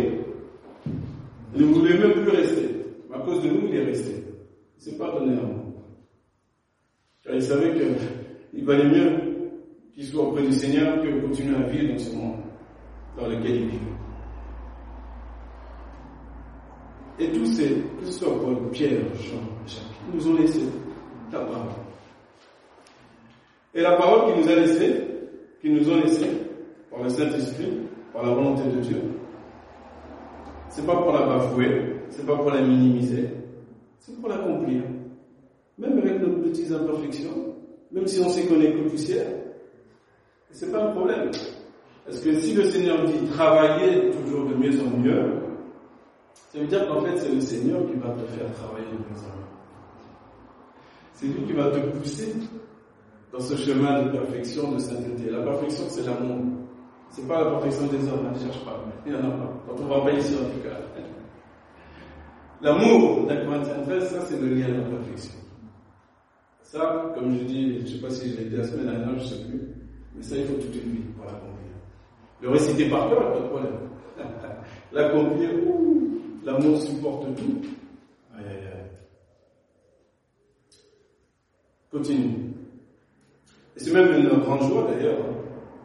Il 1.55 1.67
ne 1.69 1.75
voulait 1.75 1.99
même 1.99 2.13
plus 2.13 2.31
rester. 2.31 2.69
À 3.13 3.19
cause 3.19 3.43
de 3.43 3.49
nous, 3.49 3.69
il 3.69 3.77
est 3.77 3.85
resté. 3.85 4.25
Il 4.87 4.97
pas 4.97 5.11
donné 5.11 5.33
à 5.33 5.43
nous. 5.43 5.75
Car 7.25 7.35
il 7.35 7.43
savait 7.43 7.75
qu'il 7.75 8.65
valait 8.65 8.89
mieux 8.89 9.11
qu'il 9.95 10.05
soit 10.05 10.25
auprès 10.25 10.43
du 10.43 10.53
Seigneur 10.53 11.03
que 11.03 11.09
de 11.09 11.21
continuer 11.21 11.57
à 11.57 11.69
vivre 11.69 11.93
dans 11.93 11.99
ce 11.99 12.15
monde 12.15 12.44
dans 13.17 13.29
lequel 13.29 13.57
il 13.57 13.67
vit. 13.69 13.79
Et 17.19 17.31
tous 17.31 17.47
ces, 17.47 17.69
que 18.01 18.07
ce 18.07 18.13
soit 18.13 18.41
Paul, 18.41 18.71
Pierre, 18.73 19.03
Jean, 19.15 19.41
Jacques, 19.67 19.85
ils 20.09 20.17
nous 20.17 20.29
ont 20.29 20.37
laissé 20.37 20.61
la 21.33 21.41
parole. 21.41 21.71
Et 23.75 23.83
la 23.83 23.93
parole 23.97 24.33
qu'ils 24.33 24.43
nous 24.43 24.51
a 24.51 24.57
laissée, 24.57 25.05
qu'ils 25.61 25.75
nous 25.75 25.91
ont 25.91 26.01
laissée 26.01 26.31
par 26.91 27.03
le 27.03 27.09
Saint-Esprit, 27.09 27.73
par 28.13 28.25
la 28.25 28.35
volonté 28.35 28.63
de 28.69 28.81
Dieu, 28.81 29.01
c'est 30.69 30.87
pas 30.87 30.97
pour 30.97 31.13
la 31.13 31.27
bafouer, 31.27 32.01
c'est 32.11 32.27
pas 32.27 32.37
pour 32.37 32.51
la 32.51 32.63
minimiser, 32.63 33.29
c'est 33.99 34.21
pour 34.21 34.29
l'accomplir. 34.29 34.83
Même 35.79 35.99
avec 35.99 36.21
nos 36.21 36.43
petites 36.43 36.71
imperfections, 36.73 37.55
même 37.93 38.07
si 38.07 38.21
on 38.21 38.29
sait 38.29 38.47
qu'on 38.47 38.61
est 38.61 38.73
que 38.73 38.89
poussière, 38.89 39.27
c'est 40.51 40.71
pas 40.71 40.85
un 40.85 40.91
problème. 40.93 41.31
Parce 42.05 42.21
que 42.21 42.39
si 42.39 42.55
le 42.55 42.65
Seigneur 42.65 43.03
dit 43.05 43.27
travailler 43.33 44.11
toujours 44.11 44.47
de 44.47 44.55
mieux 44.55 44.79
en 44.81 44.99
mieux, 44.99 45.33
ça 46.53 46.59
veut 46.59 46.67
dire 46.67 46.87
qu'en 46.87 47.01
fait 47.01 47.17
c'est 47.17 47.35
le 47.35 47.41
Seigneur 47.41 47.81
qui 47.87 47.95
va 47.95 48.11
te 48.11 48.27
faire 48.27 48.53
travailler 48.53 48.87
de 48.87 48.99
mieux 48.99 49.21
en 49.21 49.37
mieux. 49.39 49.45
C'est 51.15 51.27
lui 51.27 51.47
qui 51.47 51.53
va 51.55 51.71
te 51.71 51.79
pousser 51.79 52.35
dans 53.33 53.41
ce 53.41 53.57
chemin 53.57 54.03
de 54.03 54.11
perfection, 54.11 54.73
de 54.73 54.79
sainteté. 54.79 55.31
La 55.31 55.43
perfection 55.43 55.85
c'est 55.89 56.05
l'amour. 56.05 56.45
C'est 57.09 57.27
pas 57.27 57.43
la 57.43 57.51
perfection 57.53 57.87
des 57.87 58.09
hommes, 58.09 58.29
ne 58.33 58.39
cherche 58.39 58.63
pas. 58.65 58.85
Il 59.07 59.13
n'y 59.13 59.19
en 59.19 59.25
a 59.25 59.31
pas. 59.31 59.63
On 59.69 59.73
ne 59.73 59.79
trouvera 59.79 60.05
pas 60.05 60.13
ici 60.13 60.35
en 60.35 60.45
tout 60.51 60.69
cas. 60.69 60.77
L'amour 62.61 63.27
d'un 63.27 63.45
Corinthiens 63.45 63.83
13, 63.87 64.09
ça 64.11 64.21
c'est 64.27 64.41
le 64.41 64.49
lien 64.49 64.69
de 64.69 64.75
la 64.75 64.89
perfection. 64.89 65.35
Ça, 66.63 67.13
comme 67.15 67.33
je 67.39 67.45
dis, 67.45 67.79
je 67.79 67.83
ne 67.83 67.87
sais 67.87 67.99
pas 67.99 68.11
si 68.11 68.31
je 68.31 68.37
l'ai 68.39 68.45
dit 68.47 68.57
la 68.57 68.65
semaine 68.65 68.87
dernière, 68.87 69.19
je 69.19 69.25
ne 69.25 69.29
sais 69.29 69.45
plus, 69.45 69.61
mais 70.15 70.23
ça 70.23 70.37
il 70.37 70.45
faut 70.45 70.55
toute 70.55 70.75
une 70.75 70.91
vie. 70.93 71.05
Le 72.41 72.51
réciter 72.51 72.89
par 72.89 73.09
cœur, 73.09 73.33
pas 73.33 73.41
de 73.41 73.47
problème. 73.49 73.79
L'accomplir, 74.93 75.51
l'amour 76.45 76.81
supporte 76.81 77.35
tout. 77.37 77.63
Aïe, 78.37 78.45
aïe, 78.47 78.67
aïe. 78.67 78.91
Continue. 81.91 82.55
Et 83.77 83.81
c'est 83.81 83.93
même 83.93 84.15
une 84.21 84.29
grande 84.41 84.63
joie 84.63 84.87
d'ailleurs. 84.91 85.19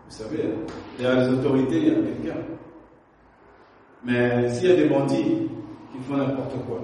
Vous 0.06 0.16
savez, 0.16 0.50
y 1.00 1.06
a 1.06 1.16
les 1.16 1.34
autorités, 1.34 1.78
il 1.78 1.88
y 1.88 1.92
a 1.92 1.96
quelqu'un. 1.96 2.42
Mais 4.04 4.50
s'il 4.50 4.70
y 4.70 4.72
a 4.72 4.76
des 4.76 4.90
bandits 4.90 5.50
qui 5.92 6.00
font 6.00 6.18
n'importe 6.18 6.56
quoi, 6.66 6.82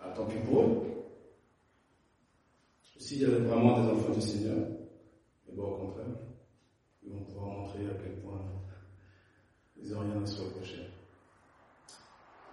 ah, 0.00 0.12
tant 0.14 0.26
pis 0.26 0.38
pour 0.46 0.62
eux. 0.62 0.82
S'il 2.98 3.22
y 3.22 3.24
a 3.24 3.28
vraiment 3.28 3.80
des 3.80 3.90
enfants 3.90 4.12
du 4.12 4.20
Seigneur, 4.20 4.58
et 5.48 5.56
bon, 5.56 5.64
au 5.64 5.76
contraire, 5.86 6.06
ils 7.04 7.12
vont 7.12 7.24
pouvoir 7.24 7.46
montrer 7.46 7.80
à 7.80 7.94
quel 8.02 8.20
point 8.22 8.40
ils 9.82 9.90
n'ont 9.92 10.00
rien 10.00 10.22
à. 10.22 10.22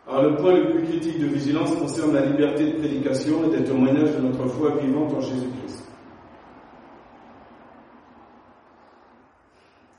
Alors 0.07 0.23
le 0.23 0.35
point 0.37 0.53
le 0.57 0.71
plus 0.73 0.83
critique 0.87 1.19
de 1.19 1.27
vigilance 1.27 1.75
concerne 1.75 2.13
la 2.15 2.25
liberté 2.25 2.71
de 2.71 2.77
prédication 2.79 3.45
et 3.45 3.57
des 3.57 3.63
témoignages 3.63 4.15
de 4.15 4.21
notre 4.21 4.47
foi 4.47 4.75
vivante 4.77 5.13
en 5.13 5.21
Jésus-Christ. 5.21 5.83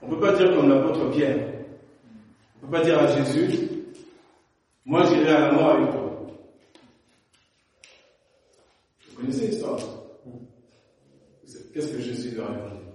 On 0.02 0.09
ne 0.09 0.14
peut 0.14 0.21
pas 0.21 0.33
dire 0.33 0.57
comme 0.57 0.69
l'apôtre 0.69 1.11
Pierre. 1.11 1.52
On 2.57 2.66
ne 2.66 2.71
peut 2.71 2.78
pas 2.78 2.85
dire 2.85 2.99
à 2.99 3.07
Jésus, 3.07 3.69
moi 4.85 5.04
j'irai 5.04 5.28
à 5.28 5.40
la 5.47 5.52
mort 5.52 5.71
avec 5.76 5.90
toi. 5.90 6.26
Vous 9.09 9.16
connaissez 9.16 9.47
l'histoire? 9.47 9.78
Qu'est-ce 11.73 11.92
que 11.92 12.00
Jésus 12.00 12.30
lui 12.30 12.40
a 12.40 12.47
répondu 12.47 12.89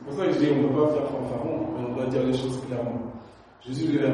C'est 0.00 0.06
pour 0.06 0.14
ça 0.14 0.26
que 0.26 0.32
je 0.32 0.38
dis 0.38 0.46
on 0.50 0.62
ne 0.62 0.68
peut 0.68 0.74
pas 0.82 0.92
faire 0.94 1.10
fanfaron, 1.10 1.72
mais 1.74 1.86
on 1.90 1.94
doit 1.94 2.06
dire 2.06 2.26
les 2.26 2.32
choses 2.32 2.58
clairement. 2.66 3.12
Jésus 3.60 3.88
lui 3.88 3.98
a, 3.98 4.08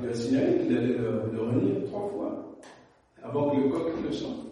lui 0.00 0.08
a, 0.08 0.14
signalé 0.14 0.58
qu'il 0.58 0.76
allait 0.78 0.98
le, 0.98 1.42
renier 1.42 1.84
trois 1.86 2.08
fois 2.10 2.56
avant 3.20 3.50
que 3.50 3.56
le 3.56 3.68
coq 3.70 3.92
le 4.04 4.12
chante. 4.12 4.46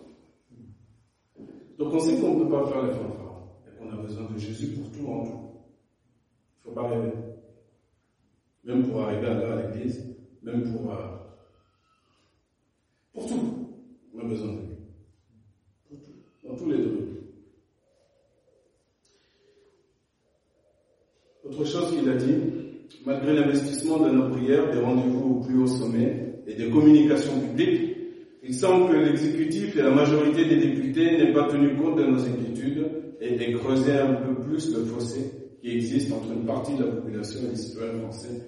Donc 1.78 1.94
on 1.94 1.98
sait 2.00 2.20
qu'on 2.20 2.38
ne 2.38 2.44
peut 2.44 2.50
pas 2.50 2.66
faire 2.66 2.82
les 2.82 2.90
fanfarons 2.90 3.46
et 3.68 3.78
qu'on 3.78 3.92
a 3.92 4.02
besoin 4.02 4.28
de 4.32 4.36
Jésus 4.36 4.74
pour 4.74 4.90
tout 4.90 5.06
en 5.08 5.24
tout. 5.24 5.30
Il 6.64 6.70
ne 6.70 6.74
faut 6.74 6.80
pas 6.80 6.88
rêver. 6.88 7.12
Même 8.64 8.88
pour 8.88 9.02
arriver 9.02 9.28
à 9.28 9.62
l'église, 9.62 10.16
même 10.42 10.72
pour, 10.72 10.92
euh, 10.92 11.16
pour 13.12 13.28
tout, 13.28 13.68
on 14.12 14.18
a 14.18 14.24
besoin 14.24 14.48
de 14.54 14.58
lui. 14.58 14.76
Pour 15.88 15.98
tout, 16.00 16.12
dans 16.48 16.56
tous 16.56 16.68
les 16.68 16.78
domaines. 16.78 16.97
Autre 21.58 21.70
chose 21.70 21.90
qu'il 21.90 22.08
a 22.08 22.14
dit, 22.14 22.36
malgré 23.04 23.34
l'investissement 23.34 23.98
de 23.98 24.10
nos 24.10 24.28
prières, 24.28 24.70
des 24.70 24.78
rendez-vous 24.78 25.38
au 25.38 25.40
plus 25.40 25.58
haut 25.58 25.66
sommet 25.66 26.40
et 26.46 26.54
des 26.54 26.70
communications 26.70 27.40
publiques, 27.40 27.96
il 28.44 28.54
semble 28.54 28.92
que 28.92 28.96
l'exécutif 28.96 29.76
et 29.76 29.82
la 29.82 29.90
majorité 29.90 30.44
des 30.44 30.56
députés 30.56 31.18
n'aient 31.18 31.32
pas 31.32 31.48
tenu 31.48 31.74
compte 31.74 31.96
de 31.96 32.04
nos 32.04 32.20
inquiétudes 32.20 32.86
et 33.20 33.34
aient 33.34 33.52
creusé 33.54 33.90
un 33.92 34.14
peu 34.14 34.34
plus 34.44 34.72
le 34.72 34.84
fossé 34.84 35.32
qui 35.60 35.72
existe 35.72 36.12
entre 36.12 36.30
une 36.32 36.46
partie 36.46 36.76
de 36.76 36.84
la 36.84 36.92
population 36.92 37.40
et 37.48 37.50
les 37.50 37.56
citoyens 37.56 38.02
français 38.02 38.40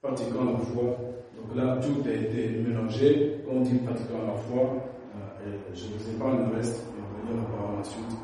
pratiquant 0.00 0.44
leur 0.44 0.62
foi. 0.62 0.96
Donc 1.36 1.56
là, 1.56 1.80
tout 1.82 2.08
a 2.08 2.12
été 2.12 2.50
mélangé. 2.50 3.38
Quand 3.44 3.54
on 3.56 3.60
dit 3.62 3.78
pratiquant 3.78 4.24
leur 4.24 4.38
foi, 4.42 4.76
euh, 5.44 5.56
je 5.74 5.86
vous 5.86 6.10
épargne 6.16 6.48
le 6.50 6.56
reste 6.56 6.76
et 6.76 7.00
on 7.00 7.26
va 7.26 7.32
lire 7.32 7.42
la 7.42 7.56
parole 7.56 7.80
ensuite. 7.80 8.16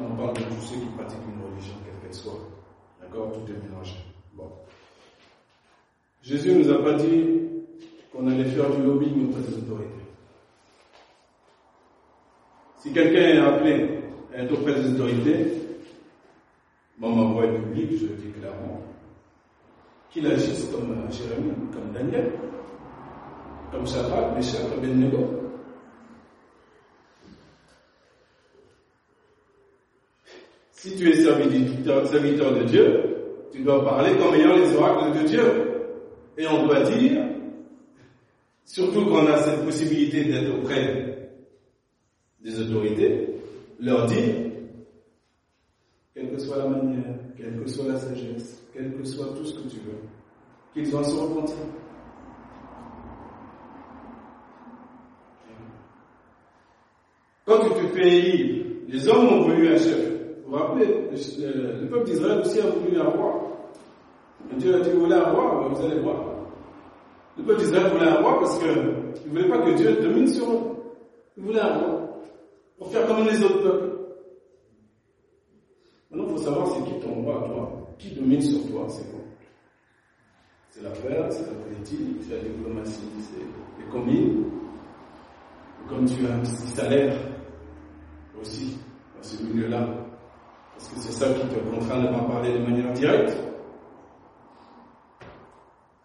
on 0.00 0.16
parle 0.16 0.34
de 0.34 0.42
tous 0.44 0.62
ceux 0.62 0.76
qui 0.76 0.86
pratiquent 0.96 1.28
une 1.28 1.44
religion, 1.44 1.74
quelle 1.84 2.00
qu'elle 2.00 2.14
soit. 2.18 2.55
D'accord 3.16 3.32
Tout 3.32 3.50
est 3.50 3.68
mélangé. 3.68 3.94
Bon. 4.34 4.50
Jésus 6.22 6.52
ne 6.52 6.64
nous 6.64 6.70
a 6.70 6.82
pas 6.82 6.94
dit 6.94 7.24
qu'on 8.12 8.26
allait 8.28 8.44
faire 8.44 8.70
du 8.70 8.82
lobbying 8.82 9.28
auprès 9.30 9.40
des 9.40 9.56
autorités. 9.56 9.92
Si 12.78 12.92
quelqu'un 12.92 13.20
est 13.20 13.38
appelé 13.38 14.00
à 14.34 14.42
être 14.42 14.52
auprès 14.52 14.74
des 14.74 14.92
autorités, 14.92 15.46
moi, 16.98 17.10
ma 17.10 17.44
est 17.46 17.58
publique, 17.58 17.98
je 17.98 18.06
le 18.06 18.14
dis 18.16 18.30
clairement, 18.38 18.82
qu'il 20.10 20.26
agisse 20.26 20.66
comme 20.70 20.94
Jérémie, 21.10 21.52
comme 21.72 21.92
Daniel, 21.92 22.32
comme 23.72 23.86
Shadrach, 23.86 24.34
Meshach, 24.36 24.72
Abednego. 24.76 25.45
Si 30.76 30.94
tu 30.94 31.08
es 31.08 31.14
serviteur, 31.24 32.02
de 32.02 32.64
Dieu, 32.64 33.02
tu 33.50 33.62
dois 33.62 33.82
parler 33.82 34.14
comme 34.18 34.34
ayant 34.34 34.54
les 34.54 34.76
oracles 34.76 35.18
de 35.18 35.26
Dieu. 35.26 35.42
Et 36.36 36.46
on 36.46 36.66
doit 36.66 36.82
dire, 36.82 37.22
surtout 38.62 39.06
quand 39.06 39.24
on 39.24 39.26
a 39.26 39.38
cette 39.38 39.64
possibilité 39.64 40.24
d'être 40.24 40.54
auprès 40.54 41.30
des 42.40 42.60
autorités, 42.60 43.30
leur 43.80 44.04
dire, 44.04 44.34
quelle 46.14 46.30
que 46.30 46.38
soit 46.38 46.58
la 46.58 46.68
manière, 46.68 47.14
quelle 47.38 47.58
que 47.58 47.66
soit 47.70 47.88
la 47.88 47.98
sagesse, 47.98 48.62
quel 48.74 48.92
que 48.92 49.04
soit 49.04 49.34
tout 49.34 49.46
ce 49.46 49.54
que 49.54 49.68
tu 49.68 49.76
veux, 49.76 49.98
qu'ils 50.74 50.90
doivent 50.90 51.08
se 51.08 51.16
repentir. 51.16 51.56
Quand 57.46 57.60
tu 57.60 57.70
te 57.70 57.98
élire, 57.98 58.66
les 58.88 59.08
hommes 59.08 59.26
ont 59.26 59.40
voulu 59.42 59.68
un 59.68 59.78
chef. 59.78 60.15
Vous 60.46 60.52
vous 60.52 60.58
rappelez, 60.58 60.86
le, 60.86 61.88
peuple 61.88 62.04
d'Israël 62.04 62.38
aussi 62.38 62.60
a 62.60 62.70
voulu 62.70 63.00
un 63.00 63.08
roi. 63.08 63.42
Dieu 64.56 64.76
a 64.76 64.80
dit, 64.80 64.90
vous 64.90 65.00
voulez 65.00 65.16
un 65.16 65.32
roi, 65.32 65.68
vous 65.68 65.84
allez 65.84 66.00
voir. 66.00 66.22
Le 67.36 67.42
peuple 67.42 67.60
d'Israël 67.60 67.90
voulait 67.92 68.06
un 68.06 68.20
roi 68.20 68.38
parce 68.38 68.56
qu'il 68.60 68.68
ne 68.68 69.30
voulait 69.30 69.48
pas 69.48 69.58
que 69.58 69.74
Dieu 69.74 70.00
domine 70.00 70.28
sur 70.28 70.48
eux. 70.52 70.60
Il 71.36 71.42
voulait 71.42 71.60
un 71.60 71.78
roi. 71.78 72.20
Pour 72.78 72.92
faire 72.92 73.08
comme 73.08 73.26
les 73.26 73.42
autres 73.42 73.60
peuples. 73.60 73.96
Maintenant, 76.10 76.26
il 76.28 76.36
faut 76.36 76.44
savoir 76.44 76.68
c'est 76.68 76.84
qui 76.84 77.00
ton 77.00 77.14
roi, 77.22 77.42
toi. 77.48 77.88
Qui 77.98 78.10
domine 78.14 78.40
sur 78.40 78.70
toi, 78.70 78.86
c'est 78.88 79.10
quoi? 79.10 79.20
C'est 80.68 80.82
l'affaire, 80.82 81.26
c'est 81.32 81.46
la 81.46 81.58
politique, 81.58 82.22
c'est 82.22 82.36
la 82.36 82.42
diplomatie, 82.42 83.00
c'est 83.18 83.40
les 83.84 83.90
combines. 83.90 84.44
Comme 85.88 86.04
tu 86.04 86.24
as 86.24 86.34
un 86.34 86.38
petit 86.38 86.68
salaire 86.68 87.16
aussi 88.40 88.78
dans 89.16 89.22
ce 89.22 89.42
milieu-là. 89.42 90.05
Parce 90.76 90.88
que 90.90 91.00
c'est 91.00 91.12
ça 91.12 91.32
qui 91.32 91.46
te 91.48 91.58
contraint 91.58 92.02
de 92.02 92.08
pas 92.08 92.24
parler 92.24 92.52
de 92.52 92.58
manière 92.58 92.92
directe. 92.92 93.36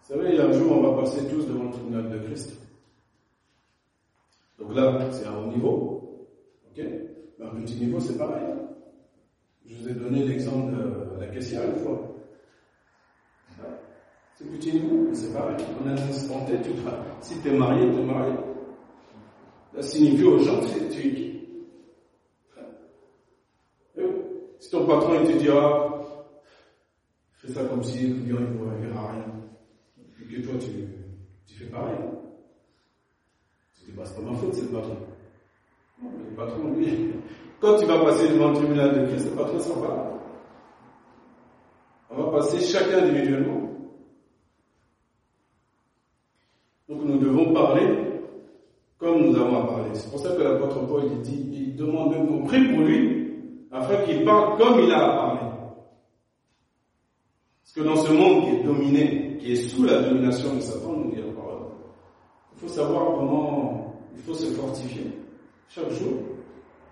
Vous 0.02 0.14
savez, 0.14 0.40
un 0.40 0.52
jour, 0.52 0.72
on 0.72 0.82
va 0.82 1.02
passer 1.02 1.26
tous 1.28 1.46
devant 1.46 1.64
le 1.64 1.70
tribunal 1.70 2.10
de 2.10 2.18
Christ. 2.18 2.58
Donc 4.58 4.74
là, 4.74 5.10
c'est 5.10 5.26
un 5.26 5.36
haut 5.36 5.46
niveau. 5.46 6.28
Ok? 6.70 6.84
Mais 7.38 7.46
un 7.46 7.60
petit 7.60 7.76
niveau, 7.76 8.00
c'est 8.00 8.16
pareil. 8.16 8.44
Je 9.66 9.76
vous 9.76 9.88
ai 9.88 9.94
donné 9.94 10.24
l'exemple 10.24 10.72
de 10.72 11.20
la 11.20 11.26
caissière 11.28 11.64
une 11.64 11.76
fois. 11.76 12.12
C'est 14.34 14.50
petit 14.50 14.72
niveau, 14.72 15.06
mais 15.08 15.14
c'est 15.14 15.32
pareil. 15.32 15.56
On 15.82 15.88
a 15.88 15.92
un 15.92 15.94
instant 15.94 16.46
tu 16.46 16.70
Si 17.20 17.38
tu 17.40 17.48
es 17.48 17.52
marié, 17.52 17.86
tu 17.92 18.00
es 18.00 18.04
marié. 18.04 18.32
Ça 19.74 19.82
signifie 19.82 20.24
aux 20.24 20.38
gens 20.38 20.60
que 20.60 20.92
tu 20.92 21.08
es 21.08 21.14
qui 21.14 21.32
Si 24.58 24.61
ton 24.72 24.86
patron 24.86 25.20
il 25.22 25.34
te 25.34 25.38
dira, 25.38 26.02
fais 27.34 27.52
ça 27.52 27.64
comme 27.64 27.82
si 27.82 28.06
le 28.08 28.14
client 28.22 28.40
ne 28.40 28.86
verra 28.86 29.12
rien. 29.12 29.24
Et 30.18 30.34
que 30.34 30.40
toi 30.40 30.54
tu, 30.58 31.54
fais 31.54 31.66
pareil. 31.66 31.98
Tu 33.76 33.84
dis, 33.84 33.92
bah, 33.92 34.02
c'est 34.06 34.16
pas 34.16 34.30
ma 34.30 34.36
faute, 34.36 34.54
c'est 34.54 34.62
le 34.62 34.68
patron. 34.68 34.96
Non, 36.02 36.10
mais 36.16 36.30
le 36.30 36.36
patron, 36.36 36.72
lui, 36.72 36.86
quand 37.60 37.76
tu 37.76 37.84
vas 37.84 38.02
passer 38.02 38.30
devant 38.30 38.48
le 38.48 38.56
tribunal 38.56 38.98
de 38.98 39.06
Christ, 39.08 39.26
le 39.30 39.36
patron 39.36 39.60
s'en 39.60 39.80
va. 39.80 40.18
On 42.08 42.22
va 42.22 42.38
passer 42.38 42.60
chacun 42.60 43.04
individuellement. 43.04 43.68
Donc 46.88 47.04
nous 47.04 47.18
devons 47.18 47.52
parler 47.52 47.88
comme 48.96 49.20
nous 49.20 49.36
avons 49.36 49.64
à 49.64 49.66
parler. 49.66 49.90
C'est 49.92 50.10
pour 50.10 50.20
ça 50.20 50.34
que 50.34 50.42
l'apôtre 50.42 50.86
Paul 50.86 51.02
il 51.12 51.20
dit, 51.20 51.46
il 51.52 51.76
demande 51.76 52.12
même 52.12 52.26
qu'on 52.26 52.44
prie 52.44 52.68
pour 52.68 52.84
lui, 52.84 53.21
afin 53.72 53.96
qu'il 54.04 54.24
parle 54.24 54.58
comme 54.58 54.80
il 54.80 54.92
a 54.92 55.04
à 55.04 55.16
parler. 55.16 55.40
Parce 57.62 57.72
que 57.74 57.80
dans 57.80 57.96
ce 57.96 58.12
monde 58.12 58.44
qui 58.44 58.50
est 58.56 58.62
dominé, 58.62 59.38
qui 59.40 59.52
est 59.52 59.68
sous 59.68 59.84
la 59.84 60.02
domination 60.02 60.54
de 60.54 60.60
Satan, 60.60 60.92
nous 60.92 61.10
dit 61.10 61.20
la 61.20 61.32
parole, 61.32 61.62
il 62.54 62.60
faut 62.60 62.68
savoir 62.68 63.16
comment 63.16 63.94
il 64.14 64.22
faut 64.22 64.34
se 64.34 64.52
fortifier 64.52 65.10
chaque 65.68 65.90
jour 65.90 66.12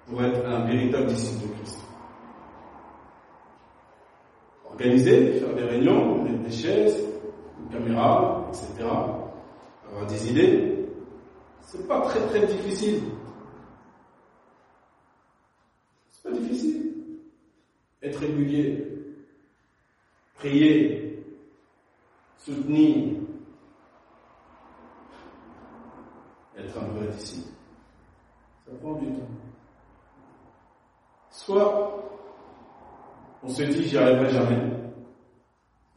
pour 0.07 0.23
être 0.23 0.45
un 0.47 0.64
véritable 0.64 1.07
disciple 1.07 1.49
de 1.49 1.55
Christ. 1.55 1.79
Organiser, 4.71 5.33
faire 5.33 5.55
des 5.55 5.64
réunions, 5.64 6.23
mettre 6.23 6.43
des 6.43 6.51
chaises, 6.51 7.05
une 7.61 7.69
caméra, 7.69 8.49
etc. 8.49 8.88
Avoir 9.87 10.07
des 10.07 10.31
idées. 10.31 10.88
C'est 11.61 11.87
pas 11.87 12.01
très 12.01 12.21
très 12.29 12.47
difficile. 12.47 13.03
C'est 16.09 16.31
pas 16.31 16.37
difficile. 16.37 16.95
Être 18.03 18.21
régulier, 18.21 18.87
prier, 20.35 21.23
soutenir, 22.39 23.21
être 26.57 26.79
un 26.79 26.87
vrai 26.89 27.09
disciple. 27.09 27.51
Ça 28.67 28.73
prend 28.81 28.95
du 28.95 29.07
temps. 29.13 29.29
Soit 31.31 32.11
on 33.43 33.49
se 33.49 33.63
dit 33.63 33.85
j'y 33.85 33.99
arriverai 33.99 34.31
jamais, 34.31 34.63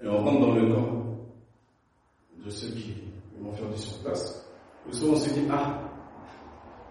et 0.02 0.08
on 0.08 0.24
rentre 0.24 0.40
dans 0.40 0.54
le 0.54 0.74
camp 0.74 1.04
de 2.44 2.50
ceux 2.50 2.70
qui 2.70 2.96
vont 3.40 3.52
faire 3.54 3.70
du 3.70 3.78
surplace, 3.78 4.50
ou 4.88 4.94
soit 4.94 5.10
on 5.10 5.16
se 5.16 5.30
dit 5.34 5.46
ah, 5.52 5.80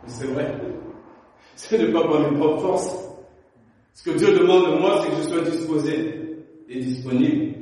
c'est 0.06 0.26
vrai, 0.26 0.58
c'est 1.54 1.78
ne 1.78 1.92
pas 1.92 2.08
par 2.08 2.20
mes 2.30 2.38
propres 2.38 2.62
forces. 2.62 3.11
Ce 3.94 4.04
que 4.04 4.16
Dieu 4.16 4.38
demande 4.38 4.72
de 4.74 4.78
moi, 4.78 5.02
c'est 5.02 5.10
que 5.10 5.16
je 5.22 5.28
sois 5.28 5.50
disposé 5.50 6.46
et 6.68 6.80
disponible. 6.80 7.54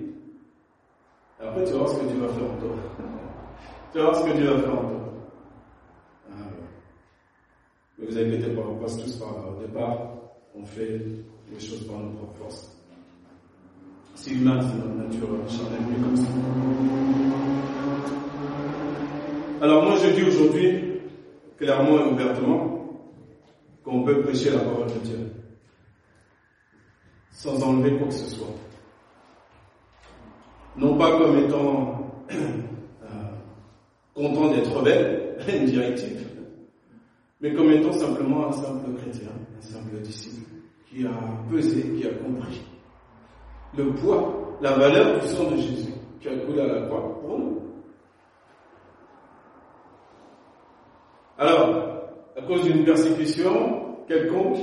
Et 1.41 1.45
après, 1.45 1.65
tu 1.65 1.73
vas 1.73 1.79
voir 1.79 1.89
ce 1.89 2.01
que 2.01 2.07
Dieu 2.07 2.21
va 2.21 2.29
faire 2.29 2.45
en 2.45 2.57
toi. 2.57 2.77
tu 3.93 3.99
vas 3.99 4.05
voir 4.05 4.17
ce 4.17 4.31
que 4.31 4.37
Dieu 4.37 4.47
va 4.47 4.59
faire 4.59 4.73
en 4.73 4.89
toi. 4.89 5.13
Ah, 6.31 6.35
ne 7.99 8.07
vous 8.07 8.19
inquiétez 8.19 8.51
pas, 8.55 8.63
on 8.71 8.77
passe 8.77 8.99
tous 8.99 9.17
par 9.17 9.33
là. 9.33 9.51
Au 9.51 9.61
départ, 9.61 10.13
on 10.55 10.65
fait 10.65 11.01
les 11.53 11.61
choses 11.61 11.85
par 11.87 11.99
nos 11.99 12.11
propres 12.11 12.39
forces. 12.39 12.77
C'est 14.15 14.33
humain, 14.33 14.61
c'est 14.61 14.77
notre 14.77 14.95
nature 14.95 15.29
charnelle, 15.49 15.81
mais 15.89 16.05
comme 16.05 16.17
ça. 16.17 16.29
Alors 19.63 19.85
moi 19.85 19.97
je 19.97 20.11
dis 20.11 20.23
aujourd'hui, 20.23 21.01
clairement 21.59 21.99
et 21.99 22.13
ouvertement, 22.13 22.99
qu'on 23.85 24.05
peut 24.05 24.23
prêcher 24.23 24.51
la 24.51 24.61
parole 24.61 24.87
de 24.87 24.99
Dieu 25.05 25.40
sans 27.31 27.63
enlever 27.63 27.97
quoi 27.97 28.09
que 28.09 28.15
ce 28.15 28.31
soit. 28.31 28.47
Non 30.77 30.97
pas 30.97 31.19
comme 31.19 31.39
étant 31.39 32.13
euh, 32.31 33.15
content 34.15 34.51
d'être 34.51 34.83
belle, 34.83 35.37
une 35.49 35.67
directive, 35.67 36.27
mais 37.41 37.55
comme 37.55 37.71
étant 37.71 37.93
simplement 37.93 38.49
un 38.49 38.53
simple 38.53 38.95
chrétien, 38.99 39.31
un 39.59 39.63
simple 39.63 39.97
disciple, 40.03 40.51
qui 40.89 41.07
a 41.07 41.11
pesé, 41.51 41.83
qui 41.97 42.07
a 42.07 42.11
compris 42.15 42.63
le 43.77 43.93
poids, 43.95 44.57
la 44.61 44.73
valeur 44.73 45.21
du 45.21 45.27
sang 45.29 45.51
de 45.51 45.57
Jésus, 45.57 45.93
qui 46.21 46.29
a 46.29 46.37
coulé 46.37 46.61
à 46.61 46.67
la 46.67 46.87
croix 46.87 47.21
pour 47.21 47.39
nous. 47.39 47.63
Alors, 51.39 52.11
à 52.37 52.43
cause 52.43 52.65
d'une 52.65 52.85
persécution 52.85 53.97
quelconque, 54.07 54.59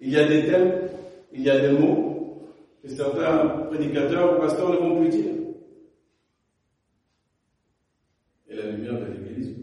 il 0.00 0.10
y 0.10 0.18
a 0.18 0.26
des 0.26 0.46
thèmes, 0.46 0.88
il 1.32 1.42
y 1.42 1.50
a 1.50 1.60
des 1.60 1.78
mots 1.78 2.48
que 2.82 2.88
certains 2.88 3.48
prédicateurs 3.68 4.36
ou 4.36 4.40
pasteurs 4.40 4.70
ne 4.70 4.76
vont 4.76 5.00
plus 5.00 5.08
dire. 5.08 5.32
Et 8.48 8.54
la 8.54 8.70
lumière 8.70 9.00
de 9.00 9.06
l'Église, 9.06 9.56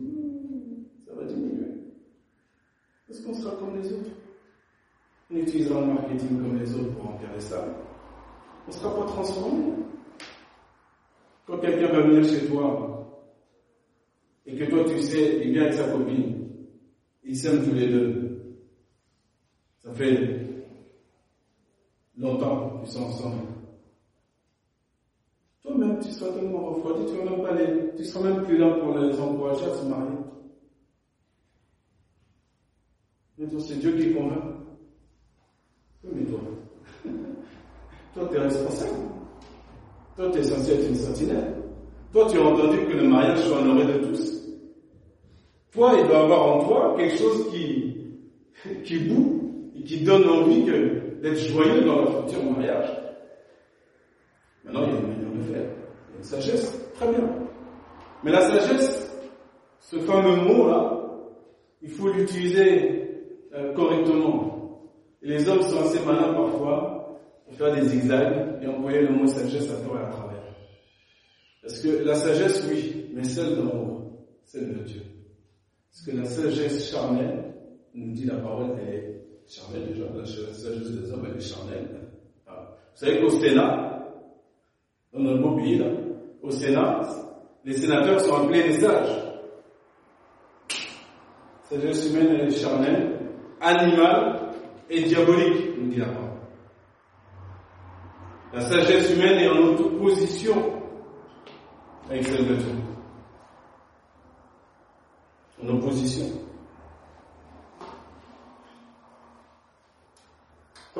ça 1.05 1.13
va 1.13 1.25
diminuer. 1.25 1.67
Parce 3.07 3.19
qu'on 3.21 3.33
sera 3.33 3.55
comme 3.57 3.79
les 3.79 3.93
autres. 3.93 4.09
On 5.31 5.35
utilisera 5.35 5.81
le 5.81 5.87
marketing 5.87 6.41
comme 6.41 6.57
les 6.57 6.73
autres 6.73 6.91
pour 6.97 7.19
les 7.33 7.39
salles. 7.39 7.75
On 8.65 8.71
ne 8.71 8.73
sera 8.75 8.95
pas 8.95 9.05
transformé. 9.05 9.73
Quand 11.45 11.57
quelqu'un 11.59 11.87
va 11.87 12.01
venir 12.01 12.23
chez 12.23 12.47
toi 12.47 12.95
et 14.45 14.55
que 14.55 14.65
toi 14.65 14.83
tu 14.85 14.99
sais, 14.99 15.45
il 15.45 15.53
vient 15.53 15.63
avec 15.63 15.73
sa 15.73 15.89
copine, 15.89 16.47
ils 17.23 17.37
s'aiment 17.37 17.63
tous 17.63 17.75
les 17.75 17.87
deux. 17.87 18.55
Ça 19.79 19.93
fait 19.93 20.48
longtemps 22.19 22.79
qu'ils 22.79 22.91
sont 22.91 23.03
ensemble. 23.03 23.37
Toi-même, 25.63 25.99
tu 25.99 26.11
seras 26.11 26.31
tellement 26.33 26.73
refroidi, 26.73 27.05
tu 27.05 27.21
ne 27.23 27.43
pas 27.43 27.53
les, 27.53 27.95
tu 27.97 28.03
seras 28.05 28.29
même 28.29 28.43
plus 28.43 28.57
là 28.57 28.71
pour 28.71 28.97
les 28.97 29.19
encourager 29.19 29.65
à 29.65 29.75
se 29.75 29.85
marier. 29.85 30.17
Mais 33.37 33.45
c'est 33.59 33.79
Dieu 33.79 33.91
qui 33.93 34.13
convainc. 34.13 34.43
Mais 36.03 36.25
toi, 36.25 36.39
toi, 38.13 38.27
tu 38.29 38.35
es 38.35 38.39
responsable. 38.39 38.91
Toi, 40.15 40.29
tu 40.31 40.39
es 40.39 40.43
censé 40.43 40.73
être 40.73 40.89
une 40.89 40.95
sentinelle. 40.95 41.55
Toi, 42.11 42.27
tu 42.29 42.37
as 42.37 42.43
entendu 42.43 42.77
que 42.87 42.97
le 42.97 43.07
mariage 43.07 43.39
soit 43.45 43.59
honoré 43.59 43.85
de 43.85 44.05
tous. 44.05 44.39
Toi, 45.71 45.93
il 46.01 46.07
doit 46.07 46.23
avoir 46.23 46.55
en 46.55 46.67
toi 46.67 46.95
quelque 46.97 47.17
chose 47.17 47.49
qui, 47.51 47.95
qui 48.83 48.99
boue 48.99 49.71
et 49.75 49.83
qui 49.83 50.01
donne 50.01 50.27
envie 50.27 50.65
d'être 51.21 51.37
joyeux 51.37 51.81
dans 51.81 52.01
le 52.01 52.07
futur 52.07 52.43
mariage. 52.43 52.89
Maintenant, 54.63 54.83
il 54.85 54.93
y 54.93 54.95
a 54.95 54.99
une 54.99 55.07
manière 55.07 55.31
de 55.33 55.41
faire. 55.53 55.61
Il 55.61 56.11
y 56.11 56.15
a 56.15 56.17
une 56.17 56.23
sagesse, 56.23 56.91
très 56.95 57.07
bien. 57.09 57.29
Mais 58.23 58.31
la 58.31 58.41
sagesse, 58.41 59.11
ce 59.79 59.97
fameux 59.99 60.35
mot-là, 60.35 60.99
il 61.81 61.89
faut 61.89 62.09
l'utiliser 62.09 63.23
euh, 63.53 63.73
correctement. 63.73 64.81
Et 65.21 65.27
les 65.27 65.49
hommes 65.49 65.61
sont 65.61 65.81
assez 65.81 66.05
malins 66.05 66.33
parfois 66.33 67.19
pour 67.45 67.55
faire 67.55 67.73
des 67.73 67.87
zigzags 67.87 68.59
et 68.61 68.67
envoyer 68.67 69.01
le 69.01 69.09
mot 69.09 69.27
sagesse 69.27 69.69
à 69.71 69.85
tort 69.85 69.97
et 69.97 70.03
à 70.03 70.09
travers. 70.09 70.43
Parce 71.61 71.79
que 71.81 72.03
la 72.03 72.15
sagesse, 72.15 72.65
oui, 72.69 73.09
mais 73.13 73.23
celle 73.23 73.55
d'en 73.55 73.75
haut, 73.75 74.27
celle 74.43 74.69
de 74.69 74.83
Dieu. 74.83 75.01
Parce 75.91 76.05
que 76.05 76.15
la 76.15 76.25
sagesse 76.25 76.91
charnelle, 76.91 77.53
nous 77.93 78.13
dit 78.13 78.25
la 78.25 78.35
parole, 78.35 78.77
elle 78.81 78.93
est 78.93 79.18
charnelle 79.49 79.87
déjà, 79.87 80.05
la 80.15 80.25
sagesse 80.25 80.91
des 80.91 81.11
hommes, 81.11 81.25
elle 81.29 81.37
est 81.37 81.41
charnelle. 81.41 81.99
Vous 82.47 83.05
savez 83.05 83.19
qu'au 83.19 83.29
Sénat, 83.29 84.05
dans 85.11 85.19
notre 85.19 85.41
beau 85.41 85.57
au 86.43 86.51
Sénat, 86.51 87.01
les 87.65 87.73
sénateurs 87.73 88.19
sont 88.21 88.35
appelés 88.35 88.63
des 88.63 88.73
sages. 88.73 89.23
Sagesse 91.63 92.09
humaine, 92.09 92.27
elle 92.31 92.47
est 92.47 92.57
charnelle, 92.57 93.19
animale 93.59 94.51
et 94.89 95.03
diabolique, 95.03 95.77
nous 95.77 95.89
dit 95.89 95.97
la 95.97 96.07
parole. 96.07 96.29
La 98.53 98.61
sagesse 98.61 99.15
humaine 99.15 99.39
est 99.39 99.49
en 99.49 99.67
opposition 99.67 100.73
avec 102.09 102.25
celle 102.25 102.47
de 102.47 102.55
Dieu. 102.55 102.73
En 105.63 105.67
opposition. 105.69 106.48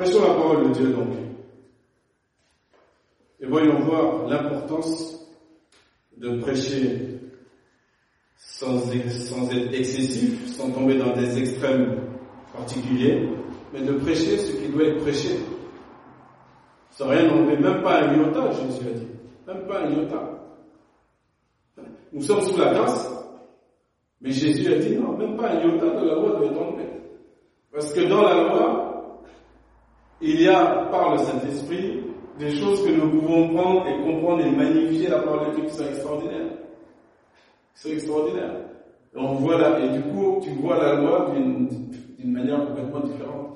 Prêchons 0.00 0.22
la 0.22 0.32
parole 0.32 0.68
de 0.68 0.72
Dieu 0.72 0.86
donc. 0.94 1.08
Et 3.38 3.46
voyons 3.46 3.80
voir 3.80 4.26
l'importance 4.28 5.28
de 6.16 6.40
prêcher 6.40 7.20
sans, 8.34 8.90
être 8.94 9.74
excessif, 9.74 10.56
sans 10.56 10.70
tomber 10.70 10.96
dans 10.96 11.14
des 11.14 11.38
extrêmes 11.40 12.00
particuliers, 12.50 13.28
mais 13.74 13.82
de 13.82 13.92
prêcher 13.92 14.38
ce 14.38 14.56
qui 14.56 14.68
doit 14.68 14.84
être 14.84 15.02
prêché. 15.02 15.38
Sans 16.92 17.08
rien 17.08 17.28
enlever, 17.30 17.58
même 17.58 17.82
pas 17.82 18.00
un 18.00 18.16
iota, 18.16 18.52
Jésus 18.52 18.88
a 18.88 18.92
dit. 18.92 19.08
Même 19.46 19.66
pas 19.66 19.80
un 19.82 19.90
iota. 19.90 20.30
Nous 22.10 22.22
sommes 22.22 22.40
sous 22.40 22.56
la 22.58 22.72
grâce, 22.72 23.06
mais 24.22 24.30
Jésus 24.30 24.72
a 24.72 24.78
dit 24.78 24.96
non, 24.96 25.14
même 25.18 25.36
pas 25.36 25.50
un 25.50 25.60
iota 25.60 25.90
de 25.90 26.06
la 26.06 26.14
loi 26.14 26.38
doit 26.38 26.46
être 26.46 26.58
enlevé. 26.58 26.88
Parce 27.70 27.92
que 27.92 28.00
dans 28.08 28.22
la 28.22 28.44
loi, 28.44 28.89
il 30.20 30.40
y 30.40 30.48
a, 30.48 30.86
par 30.90 31.12
le 31.12 31.18
Saint-Esprit, 31.18 32.04
des 32.38 32.50
choses 32.56 32.84
que 32.84 32.92
nous 32.92 33.10
pouvons 33.10 33.54
prendre 33.54 33.86
et 33.86 33.96
comprendre 34.02 34.44
et 34.44 34.50
magnifier 34.50 35.08
la 35.08 35.20
parole 35.20 35.50
de 35.50 35.56
Dieu 35.56 35.64
qui 35.66 35.74
sont 35.74 35.86
extraordinaires. 35.86 36.52
Qui 37.74 37.80
sont 37.82 37.88
extraordinaires. 37.90 38.56
Et 39.14 39.18
on 39.18 39.34
voit 39.34 39.80
et 39.80 39.88
du 39.90 40.02
coup, 40.02 40.40
tu 40.42 40.50
vois 40.50 40.78
la 40.78 40.94
loi 40.94 41.32
d'une 41.34 42.32
manière 42.32 42.66
complètement 42.66 43.00
différente. 43.00 43.50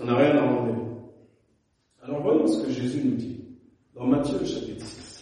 On 0.00 0.04
n'a 0.06 0.16
rien 0.16 0.38
à 0.38 0.42
enlever. 0.42 0.78
Alors 2.02 2.22
voyons 2.22 2.46
ce 2.46 2.64
que 2.64 2.70
Jésus 2.72 3.02
nous 3.04 3.16
dit 3.16 3.44
dans 3.94 4.06
Matthieu 4.06 4.44
chapitre 4.44 4.84
6. 4.84 5.12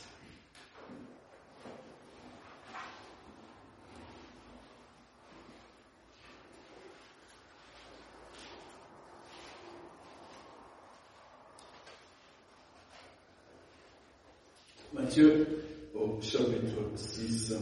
Matthieu 14.92 15.64
au 15.94 16.20
chapitre 16.20 16.78
6, 16.94 17.54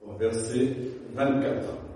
au 0.00 0.12
verset 0.16 0.76
24. 1.14 1.86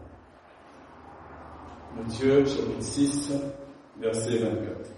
Matthieu 2.20 2.44
chapitre 2.44 2.83
6, 2.83 3.33
verset 3.98 4.37
24. 4.37 4.90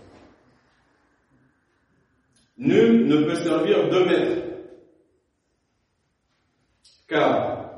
Nul 2.59 3.07
ne 3.07 3.17
peut 3.25 3.37
servir 3.37 3.89
deux 3.91 4.05
maîtres, 4.07 4.43
car 7.07 7.71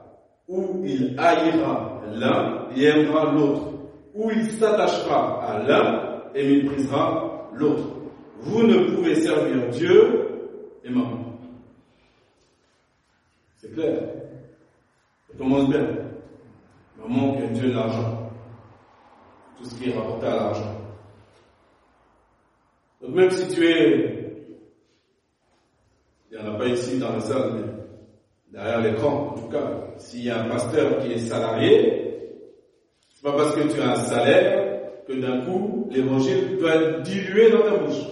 où 0.49 0.83
il 0.87 1.19
haïra 1.19 2.01
l'un 2.15 2.69
et 2.75 2.85
aimera 2.85 3.33
l'autre, 3.33 3.73
ou 4.15 4.31
il 4.31 4.51
s'attachera 4.51 5.45
à 5.45 5.63
l'un 5.63 6.23
et 6.35 6.63
méprisera 6.63 7.51
l'autre. 7.53 7.85
Vous 8.41 8.63
ne 8.63 8.95
pouvez 8.95 9.17
servir 9.17 9.69
Dieu 9.69 10.57
et 10.85 10.89
maman. 10.89 11.39
C'est 13.59 13.75
clair. 13.75 14.01
Ça 15.29 15.37
commence 15.37 15.69
bien. 15.69 15.87
Maman 16.99 17.37
qui 17.37 17.43
a 17.43 17.47
Dieu 17.49 17.73
l'argent. 17.75 18.24
Tout 19.59 19.65
ce 19.65 19.75
qui 19.75 19.91
est 19.91 19.95
rapporté 19.95 20.27
à 20.27 20.37
l'argent. 20.37 20.75
Donc 23.01 23.15
même 23.15 23.31
si 23.31 23.49
tu 23.49 23.67
es, 23.67 24.25
il 26.31 26.39
n'y 26.39 26.43
en 26.43 26.55
a 26.55 26.59
pas 26.59 26.67
ici 26.67 26.99
dans 26.99 27.13
la 27.13 27.21
salle, 27.21 27.53
mais 27.55 28.59
derrière 28.59 28.81
l'écran, 28.81 29.29
en 29.29 29.35
tout 29.35 29.49
cas, 29.49 29.89
s'il 29.99 30.25
y 30.25 30.31
a 30.31 30.43
un 30.43 30.49
pasteur 30.49 30.99
qui 30.99 31.13
est 31.13 31.19
salarié, 31.19 32.19
c'est 33.11 33.23
pas 33.23 33.33
parce 33.33 33.55
que 33.55 33.73
tu 33.73 33.81
as 33.81 33.93
un 33.93 33.97
salaire 33.97 34.65
que 35.07 35.13
d'un 35.13 35.43
coup, 35.43 35.87
l'évangile 35.91 36.57
doit 36.59 36.75
être 36.75 37.03
dilué 37.03 37.51
dans 37.51 37.63
ta 37.63 37.77
bouche. 37.77 38.03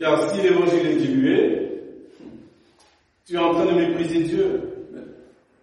Car 0.00 0.30
si 0.30 0.42
l'évangile 0.42 0.86
est 0.86 0.96
dilué, 0.96 1.82
tu 3.26 3.34
es 3.34 3.38
en 3.38 3.52
train 3.52 3.66
de 3.66 3.78
mépriser 3.78 4.24
Dieu, 4.24 4.62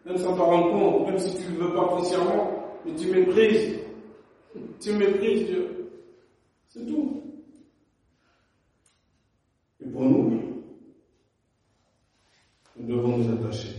même 0.05 0.17
sans 0.17 0.35
t'en 0.35 0.45
rendre 0.45 0.71
compte, 0.71 1.07
même 1.07 1.19
si 1.19 1.35
tu 1.37 1.51
ne 1.51 1.57
le 1.57 1.65
veux 1.65 1.73
pas 1.73 1.87
consciemment, 1.87 2.56
mais 2.87 2.95
tu 2.95 3.07
méprises. 3.07 3.79
Tu 4.79 4.93
méprises 4.93 5.47
Dieu. 5.47 5.91
C'est 6.67 6.85
tout. 6.85 7.23
Et 9.81 9.89
pour 9.89 10.03
nous, 10.03 10.63
nous 12.77 12.87
devons 12.87 13.17
nous 13.17 13.33
attacher 13.33 13.75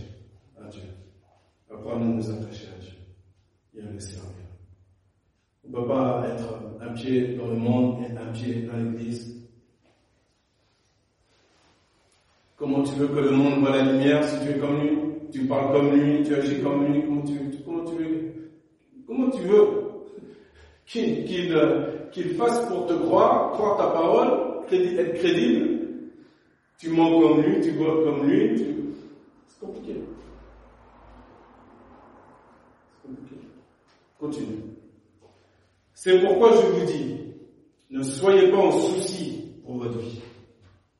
à 0.61 0.67
Dieu. 0.67 0.83
Apprendre 1.71 2.05
à 2.05 2.07
nous 2.09 2.29
attacher 2.29 2.67
à 2.67 2.79
Dieu 2.81 2.93
et 3.75 3.81
à 3.81 3.91
le 3.91 3.99
servir. 3.99 4.29
On 5.63 5.69
ne 5.69 5.73
peut 5.75 5.87
pas 5.87 6.25
être 6.27 6.59
un 6.81 6.93
pied 6.93 7.35
dans 7.35 7.47
le 7.47 7.57
monde 7.57 8.03
et 8.03 8.17
un 8.17 8.31
pied 8.31 8.63
dans 8.63 8.77
l'église 8.77 9.39
Comment 12.59 12.83
tu 12.83 12.93
veux 12.95 13.07
que 13.07 13.19
le 13.19 13.31
monde 13.31 13.61
voit 13.61 13.69
la 13.69 13.89
lumière 13.89 14.21
si 14.21 14.37
tu 14.41 14.51
es 14.51 14.59
comme 14.59 14.81
lui? 14.81 14.97
Tu 15.31 15.45
parles 15.45 15.71
comme 15.71 15.97
lui, 15.97 16.23
tu 16.23 16.35
agis 16.35 16.61
comme 16.61 16.91
lui, 16.91 17.03
comment 17.05 17.85
tu 17.85 17.93
veux 17.93 18.08
Comment 19.09 19.31
tu 19.31 19.41
veux 19.41 19.67
qu'il 20.85 22.35
fasse 22.35 22.67
pour 22.67 22.85
te 22.85 22.93
croire, 22.93 23.53
croire 23.53 23.75
ta 23.75 23.87
parole, 23.87 24.63
être 24.71 25.13
crédible? 25.15 25.79
Tu 26.77 26.91
mens 26.91 27.19
comme 27.19 27.41
lui, 27.41 27.59
tu 27.59 27.71
vois 27.71 28.03
comme 28.03 28.29
lui, 28.29 28.93
c'est 29.47 29.59
compliqué. 29.59 29.95
C'est 33.01 33.07
compliqué. 33.07 33.35
Continue. 34.19 34.63
C'est 35.95 36.19
pourquoi 36.21 36.51
je 36.51 36.67
vous 36.67 36.85
dis, 36.85 37.15
ne 37.89 38.03
soyez 38.03 38.51
pas 38.51 38.57
en 38.57 38.71
souci 38.71 39.55
pour 39.65 39.77
votre 39.77 39.97
vie, 39.97 40.21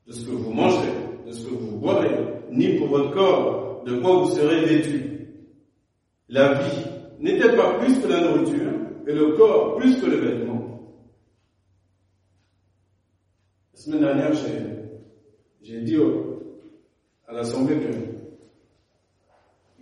de 0.08 0.12
ce 0.12 0.26
que 0.26 0.32
vous 0.32 0.52
mangerez 0.52 0.88
de 1.30 1.32
ce 1.32 1.46
que 1.46 1.54
vous 1.54 1.76
boirez, 1.76 2.16
ni 2.50 2.76
pour 2.76 2.88
votre 2.88 3.12
corps, 3.12 3.84
de 3.86 4.00
quoi 4.00 4.16
vous 4.16 4.30
serez 4.30 4.64
vêtu. 4.64 5.28
La 6.28 6.54
vie 6.54 6.86
n'était 7.20 7.54
pas 7.54 7.78
plus 7.78 8.00
que 8.00 8.08
la 8.08 8.20
nourriture, 8.20 8.72
et 9.06 9.12
le 9.12 9.36
corps 9.36 9.76
plus 9.76 10.00
que 10.00 10.06
le 10.06 10.16
vêtement. 10.16 10.80
La 13.72 13.80
semaine 13.80 14.00
dernière, 14.00 14.32
j'ai 15.62 15.80
dit 15.82 15.96
à 17.26 17.32
l'Assemblée 17.32 17.76
que 17.76 18.10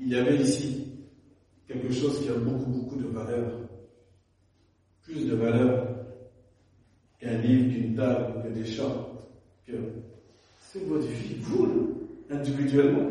il 0.01 0.09
y 0.09 0.17
avait 0.17 0.37
ici 0.37 0.87
quelque 1.67 1.93
chose 1.93 2.21
qui 2.21 2.29
a 2.29 2.35
beaucoup, 2.35 2.71
beaucoup 2.71 2.97
de 2.97 3.09
valeur, 3.09 3.51
plus 5.03 5.27
de 5.27 5.35
valeur 5.35 5.89
qu'un 7.19 7.39
livre, 7.39 7.73
qu'une 7.73 7.97
table, 7.97 8.43
que 8.43 8.49
des 8.49 8.65
chants, 8.65 9.09
que 9.67 9.73
c'est 10.61 10.85
votre 10.87 11.07
vie, 11.07 11.37
vous, 11.41 12.07
individuellement. 12.31 13.11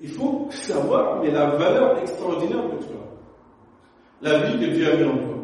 Il 0.00 0.08
faut 0.08 0.48
savoir, 0.50 1.22
mais 1.22 1.30
la 1.30 1.50
valeur 1.56 1.98
extraordinaire 1.98 2.68
que 2.70 2.84
tu 2.84 2.90
as. 2.90 3.17
La 4.20 4.38
vie 4.46 4.58
que 4.58 4.72
Dieu 4.72 4.92
a 4.92 4.96
mis 4.96 5.04
en 5.04 5.16
toi. 5.16 5.38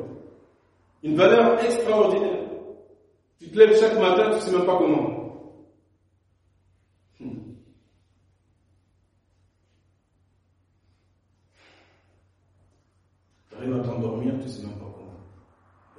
Une 1.03 1.17
valeur 1.17 1.63
extraordinaire. 1.63 2.49
Tu 3.39 3.51
te 3.51 3.59
lèves 3.59 3.79
chaque 3.79 3.99
matin, 3.99 4.31
tu 4.31 4.37
ne 4.37 4.41
sais 4.41 4.57
même 4.57 4.67
pas 4.67 4.79
comment. 4.79 5.61
Hmm. 7.21 7.53
Tu 13.49 13.55
arrives 13.57 13.75
à 13.75 13.81
t'endormir, 13.81 14.35
tu 14.39 14.45
ne 14.45 14.49
sais 14.49 14.67
même 14.67 14.79
pas 14.79 14.93
comment. 14.97 15.21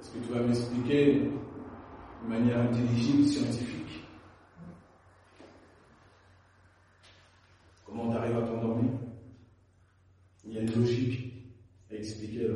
Est-ce 0.00 0.10
que 0.10 0.18
tu 0.18 0.32
vas 0.32 0.40
m'expliquer 0.40 1.14
de 1.14 2.28
manière 2.28 2.60
intelligible, 2.60 3.24
scientifique? 3.28 4.04
Comment 7.86 8.10
tu 8.10 8.16
arrives 8.18 8.36
à 8.36 8.42
t'endormir? 8.42 8.90
Il 10.44 10.52
y 10.52 10.58
a 10.58 10.62
une 10.62 10.74
logique 10.74 11.25
expliquer. 11.98 12.48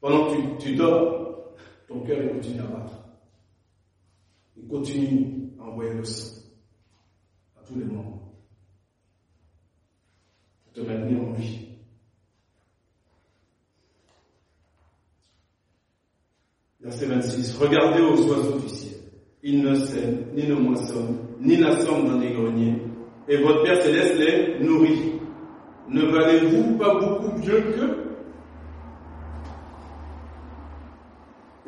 Pendant 0.00 0.28
que 0.28 0.62
tu, 0.62 0.74
dors, 0.76 1.54
ton 1.88 2.00
cœur 2.00 2.32
continue 2.32 2.60
à 2.60 2.66
battre. 2.66 2.92
Il 4.56 4.66
continue 4.68 5.50
à 5.58 5.64
envoyer 5.64 5.94
le 5.94 6.04
sang 6.04 6.42
à 7.58 7.66
tous 7.66 7.78
les 7.78 7.84
moments 7.84 8.32
pour 10.64 10.72
te 10.72 10.80
maintenir 10.80 11.22
en 11.22 11.32
vie. 11.32 11.66
Verset 16.80 17.06
26. 17.06 17.58
Regardez 17.58 18.00
aux 18.00 18.28
oiseaux 18.28 18.58
du 18.60 18.68
ciel. 18.68 19.00
Ils 19.42 19.60
ne 19.60 19.74
sèment, 19.74 20.26
ni 20.34 20.46
ne 20.46 20.54
moissonnent, 20.54 21.18
ni 21.40 21.58
n'assemblent 21.58 22.10
dans 22.10 22.18
des 22.18 22.30
greniers. 22.30 22.80
Et 23.28 23.38
votre 23.38 23.64
Père 23.64 23.82
Céleste 23.82 24.18
les 24.18 24.64
nourrit. 24.64 25.14
Ne 25.88 26.02
valez-vous 26.02 26.76
pas 26.78 26.94
beaucoup 26.94 27.38
mieux 27.38 27.60
qu'eux 27.60 28.06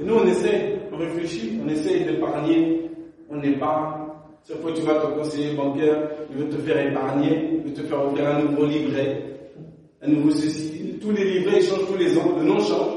Et 0.00 0.04
nous, 0.04 0.14
on 0.14 0.26
essaie, 0.26 0.80
on 0.92 0.96
réfléchit, 0.96 1.60
on 1.64 1.68
essaie 1.68 2.04
d'épargner, 2.04 2.90
on 3.28 3.42
épargne. 3.42 4.06
Chaque 4.46 4.60
fois 4.60 4.72
tu 4.72 4.82
vas 4.82 4.94
ton 5.00 5.10
conseiller 5.12 5.54
bancaire, 5.54 6.08
il 6.30 6.36
veut 6.36 6.48
te 6.48 6.56
faire 6.56 6.78
épargner, 6.86 7.50
il 7.54 7.60
veut 7.62 7.74
te 7.74 7.82
faire 7.82 8.04
offrir 8.04 8.28
un 8.28 8.42
nouveau 8.42 8.64
livret, 8.64 9.50
un 10.00 10.08
nouveau 10.08 10.30
ceci. 10.30 10.98
Tous 11.00 11.10
les 11.10 11.24
livrets, 11.24 11.58
ils 11.60 11.66
changent 11.66 11.86
tous 11.86 11.98
les 11.98 12.16
ans, 12.16 12.36
le 12.36 12.44
nom 12.44 12.60
change. 12.60 12.94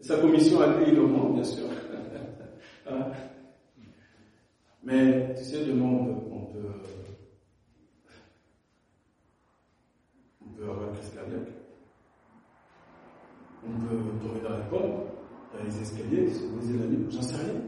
sa 0.00 0.18
commission 0.18 0.60
à 0.60 0.66
lui, 0.66 0.86
il 0.92 0.98
augmente, 0.98 1.34
bien 1.34 1.44
sûr. 1.44 1.64
Hein? 2.90 3.12
Mais 4.82 5.34
tu 5.36 5.44
sais, 5.44 5.64
demain, 5.64 5.84
on 5.86 6.04
peut, 6.04 6.20
on 6.34 6.40
peut, 6.46 6.58
on 10.44 10.51
peut 10.62 10.70
avoir 10.70 10.88
une. 10.88 11.44
On 13.64 13.80
peut 13.86 14.26
tomber 14.26 14.40
dans 14.42 14.50
la 14.50 14.64
pompe 14.64 15.06
dans 15.52 15.64
les 15.64 15.82
escaliers, 15.82 16.30
se 16.30 16.42
poser 16.44 16.78
la 16.78 16.86
nuit, 16.86 17.06
j'en 17.10 17.22
sais 17.22 17.36
rien. 17.36 17.60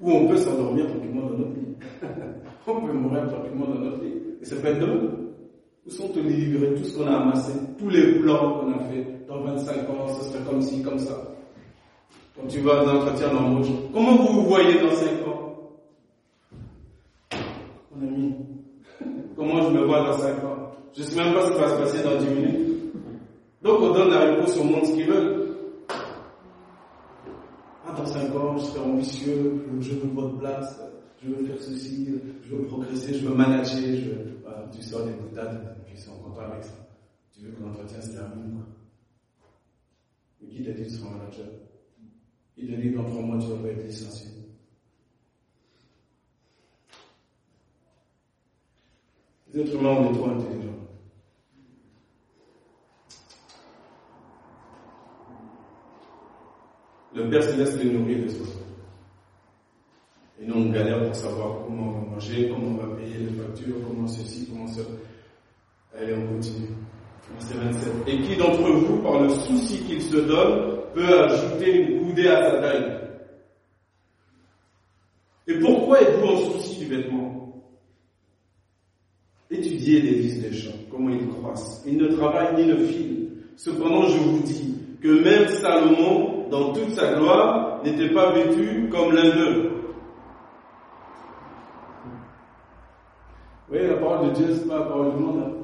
Ou 0.00 0.10
on 0.10 0.28
peut 0.28 0.36
s'endormir 0.36 0.86
tranquillement 0.88 1.28
dans 1.28 1.38
notre 1.38 1.54
lit. 1.54 1.76
on 2.66 2.80
peut 2.86 2.92
mourir 2.92 3.28
tranquillement 3.28 3.66
dans 3.66 3.80
notre 3.80 4.02
lit. 4.02 4.14
Et 4.42 4.44
ça 4.44 4.56
peut 4.56 4.68
être 4.68 4.80
demain. 4.80 5.10
Où 5.86 5.90
sont 5.90 6.10
livrets, 6.16 6.74
tout 6.74 6.84
ce 6.84 6.98
qu'on 6.98 7.06
a 7.06 7.16
amassé, 7.16 7.52
tous 7.78 7.88
les 7.88 8.18
plans 8.18 8.58
qu'on 8.58 8.72
a 8.72 8.78
fait 8.90 9.26
dans 9.28 9.40
25 9.42 9.90
ans, 9.90 10.08
ça 10.08 10.22
serait 10.24 10.44
comme 10.44 10.60
ci, 10.62 10.82
comme 10.82 10.98
ça. 10.98 11.14
Quand 12.34 12.46
tu 12.48 12.60
vas 12.60 12.84
dans 12.84 12.94
l'entretien 12.94 13.32
d'embauche, 13.32 13.68
comment 13.92 14.16
vous 14.16 14.40
vous 14.40 14.48
voyez 14.48 14.80
dans 14.80 14.90
5 14.90 15.28
ans? 15.28 15.58
Mon 17.94 18.06
ami, 18.06 18.34
comment 19.36 19.62
je 19.62 19.68
me 19.70 19.84
vois 19.84 20.00
dans 20.00 20.18
5 20.18 20.44
ans? 20.44 20.63
Je 20.96 21.02
ne 21.02 21.06
sais 21.06 21.16
même 21.16 21.34
pas 21.34 21.46
ce 21.46 21.52
qui 21.52 21.58
va 21.58 21.68
se 21.68 21.74
passer 21.82 22.02
dans 22.02 22.16
10 22.18 22.26
minutes. 22.26 22.92
Donc 23.62 23.80
on 23.80 23.92
donne 23.92 24.10
la 24.10 24.20
réponse 24.20 24.56
au 24.58 24.64
monde 24.64 24.84
ce 24.84 24.92
qu'ils 24.92 25.06
veulent 25.06 25.44
dans 27.94 28.06
5 28.06 28.34
ans, 28.34 28.56
je 28.58 28.64
serai 28.64 28.80
ambitieux, 28.80 29.66
je 29.80 29.92
veux 29.92 30.08
votre 30.08 30.38
place, 30.38 30.80
je 31.22 31.30
veux 31.30 31.44
faire 31.44 31.60
ceci, 31.60 32.08
je 32.42 32.54
veux 32.54 32.66
progresser, 32.66 33.14
je 33.14 33.26
veux 33.26 33.34
manager, 33.34 33.80
je 33.80 34.10
veux... 34.10 34.38
tu 34.72 34.82
sors 34.82 35.04
des 35.04 35.12
boutades, 35.12 35.76
puis 35.84 35.94
ils 35.96 36.00
sont 36.00 36.16
contents 36.18 36.50
avec 36.50 36.64
ça. 36.64 36.88
Tu 37.32 37.44
veux 37.44 37.52
que 37.52 37.62
l'entretien 37.62 38.00
se 38.00 38.12
termine. 38.12 38.60
Mais 40.40 40.48
qui 40.48 40.62
t'a 40.62 40.72
dit 40.72 40.82
que 40.82 40.88
tu 40.88 40.94
seras 40.94 41.10
manager 41.10 41.46
Il 42.56 42.70
t'a 42.70 42.80
dit 42.80 42.90
dans 42.90 43.04
3 43.04 43.22
mois, 43.22 43.38
tu 43.38 43.46
vas 43.48 43.56
pas 43.56 43.68
être 43.68 43.86
licencié. 43.86 44.30
Les 49.52 49.60
êtres 49.60 49.74
humains, 49.74 49.90
on 49.90 50.10
est 50.10 50.14
trop 50.14 50.30
intelligents. 50.30 50.63
Le 57.14 57.30
Père 57.30 57.42
Céleste 57.44 57.82
les 57.82 57.90
nourrit 57.90 58.16
les 58.16 58.40
autres. 58.40 58.58
Et 60.40 60.46
nous, 60.46 60.54
on 60.54 60.70
galère 60.70 61.04
pour 61.04 61.14
savoir 61.14 61.64
comment 61.64 61.90
on 61.90 61.92
va 61.92 62.10
manger, 62.14 62.48
comment 62.48 62.72
on 62.72 62.86
va 62.86 62.96
payer 62.96 63.18
les 63.18 63.40
factures, 63.40 63.76
comment 63.86 64.06
ceci, 64.06 64.48
comment 64.50 64.66
ça. 64.66 64.82
Allez, 65.96 66.14
on 66.14 66.34
continue. 66.34 66.70
Verset 67.38 67.54
27. 67.54 67.92
Et 68.08 68.20
qui 68.20 68.36
d'entre 68.36 68.68
vous, 68.68 68.96
par 68.98 69.22
le 69.22 69.28
souci 69.28 69.78
qu'il 69.84 70.02
se 70.02 70.16
donne, 70.16 70.80
peut 70.92 71.20
ajouter 71.20 71.82
une 71.82 72.00
coudée 72.00 72.28
à 72.28 72.50
sa 72.50 72.60
taille? 72.60 73.00
Et 75.46 75.58
pourquoi 75.60 76.02
êtes-vous 76.02 76.26
en 76.26 76.36
souci 76.52 76.78
du 76.80 76.86
vêtement? 76.86 77.62
Étudiez 79.50 80.00
les 80.00 80.14
vis 80.14 80.40
des 80.40 80.52
champs, 80.52 80.72
comment 80.90 81.10
ils 81.10 81.28
croissent. 81.28 81.84
Ils 81.86 81.96
ne 81.96 82.08
travaillent 82.08 82.56
ni 82.56 82.66
ne 82.66 82.86
filent. 82.86 83.28
Cependant, 83.56 84.08
je 84.08 84.18
vous 84.18 84.40
dis 84.40 84.74
que 85.00 85.22
même 85.22 85.48
Salomon, 85.48 86.33
dans 86.50 86.72
toute 86.72 86.90
sa 86.90 87.14
gloire, 87.14 87.82
n'était 87.84 88.12
pas 88.12 88.32
vêtu 88.32 88.88
comme 88.90 89.12
l'un 89.12 89.30
d'eux. 89.30 89.70
Vous 93.66 93.74
voyez, 93.74 93.88
la 93.88 93.96
parole 93.96 94.28
de 94.28 94.34
Dieu, 94.34 94.54
c'est 94.54 94.68
pas 94.68 94.80
la 94.80 94.84
parole 94.86 95.16
du 95.16 95.22
monde. 95.22 95.54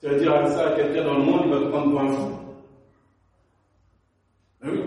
Tu 0.00 0.08
vas 0.08 0.14
dire 0.18 0.48
ça 0.48 0.68
à 0.68 0.72
quelqu'un 0.72 1.04
dans 1.04 1.18
le 1.18 1.24
monde, 1.24 1.42
il 1.46 1.52
va 1.52 1.60
te 1.60 1.68
prendre 1.68 1.90
pour 1.90 2.00
un 2.00 2.08
fou. 2.08 2.32
Ben 4.60 4.70
oui. 4.72 4.80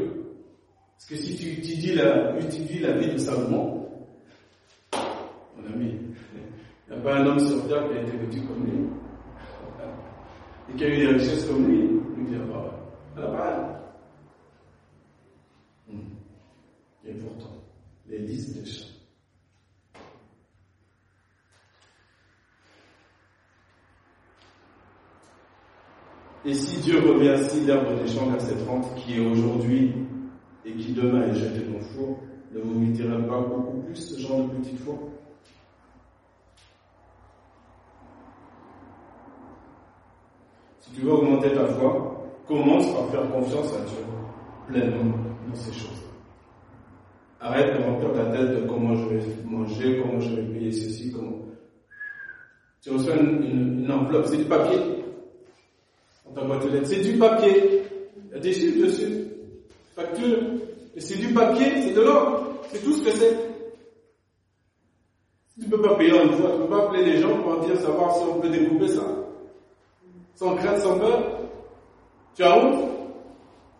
Parce 0.94 1.06
que 1.08 1.16
si 1.16 1.38
tu 1.38 1.50
étudies 1.60 1.96
la, 1.96 2.32
vie 2.32 3.12
de 3.14 3.18
Salomon, 3.18 3.88
mon 4.94 5.74
ami, 5.74 6.00
il 6.88 6.94
n'y 6.94 7.00
a 7.00 7.04
pas 7.04 7.16
un 7.16 7.26
homme 7.28 7.40
sur 7.40 7.68
terre 7.68 7.88
qui 7.90 7.98
a 7.98 8.02
été 8.02 8.18
vêtu 8.18 8.42
comme 8.42 8.66
lui. 8.66 8.90
Et 10.70 10.78
qui 10.78 10.84
a 10.84 10.88
eu 10.88 10.98
des 10.98 11.08
richesses 11.08 11.46
comme 11.46 11.66
lui. 11.66 11.90
Il 12.18 12.24
ne 12.24 12.30
dit 12.30 12.52
pas. 12.52 12.76
Elle 13.18 13.24
pas. 13.24 13.76
Et 17.08 17.14
pourtant, 17.14 17.54
les 18.08 18.20
listes 18.20 18.58
des 18.58 18.66
champs. 18.66 18.86
Et 26.46 26.54
si 26.54 26.80
Dieu 26.82 27.00
revient 27.00 27.30
ainsi 27.30 27.62
l'herbe 27.62 28.00
des 28.00 28.08
champs, 28.08 28.30
verset 28.30 28.56
30, 28.56 28.96
qui 28.98 29.16
est 29.16 29.26
aujourd'hui 29.26 29.94
et 30.64 30.74
qui 30.74 30.94
demain 30.94 31.24
est 31.24 31.34
jeté 31.34 31.62
dans 31.62 31.80
le 31.80 31.84
four, 31.84 32.20
ne 32.52 32.60
vous 32.60 32.80
mettez 32.80 33.04
pas 33.04 33.42
beaucoup 33.42 33.82
plus 33.82 33.96
ce 33.96 34.20
genre 34.20 34.44
de 34.44 34.56
petit 34.58 34.78
four? 34.78 35.10
Si 40.82 40.92
tu 40.92 41.02
veux 41.02 41.14
augmenter 41.14 41.52
ta 41.52 41.66
foi, 41.66 42.32
commence 42.48 42.94
par 42.94 43.10
faire 43.10 43.32
confiance 43.32 43.74
à 43.74 43.82
Dieu 43.86 43.98
pleinement 44.68 45.18
dans 45.48 45.56
ces 45.56 45.74
choses. 45.74 46.15
Arrête 47.46 47.78
de 47.78 47.84
remplir 47.84 48.12
ta 48.14 48.26
tête 48.32 48.56
de 48.56 48.68
comment 48.68 48.96
je 48.96 49.08
vais 49.08 49.22
manger, 49.46 50.02
comment 50.02 50.20
je 50.20 50.34
vais 50.36 50.42
payer 50.42 50.72
ceci, 50.72 51.12
comment. 51.12 51.46
Tu 52.82 52.90
reçois 52.90 53.18
une, 53.18 53.88
enveloppe, 53.92 54.26
c'est 54.26 54.38
du 54.38 54.46
papier. 54.46 54.80
On 56.26 56.34
ta 56.34 56.42
boîte 56.44 56.66
lettres, 56.72 56.88
c'est 56.88 57.02
du 57.02 57.20
papier. 57.20 57.84
Il 58.30 58.34
y 58.34 58.36
a 58.36 58.40
des 58.40 58.52
chiffres 58.52 58.84
dessus. 58.88 59.28
Facture. 59.96 60.40
Et 60.96 61.00
c'est 61.00 61.20
du 61.20 61.36
papier, 61.36 61.84
c'est 61.84 61.94
de 61.94 62.02
l'or. 62.02 62.64
C'est 62.72 62.84
tout 62.84 62.94
ce 62.94 63.04
que 63.04 63.12
c'est. 63.12 63.38
Tu 65.54 65.66
ne 65.68 65.70
peux 65.70 65.82
pas 65.84 65.94
payer 65.98 66.14
en 66.14 66.24
une 66.24 66.34
fois, 66.34 66.50
tu 66.50 66.58
ne 66.58 66.64
peux 66.64 66.70
pas 66.70 66.84
appeler 66.86 67.06
les 67.06 67.22
gens 67.22 67.44
pour 67.44 67.60
dire 67.60 67.78
savoir 67.78 68.16
si 68.16 68.24
on 68.24 68.40
peut 68.40 68.50
découper 68.50 68.88
ça. 68.88 69.04
Sans 70.34 70.56
crainte, 70.56 70.80
sans 70.80 70.98
peur. 70.98 71.42
Tu 72.34 72.42
as 72.42 72.58
honte? 72.58 72.90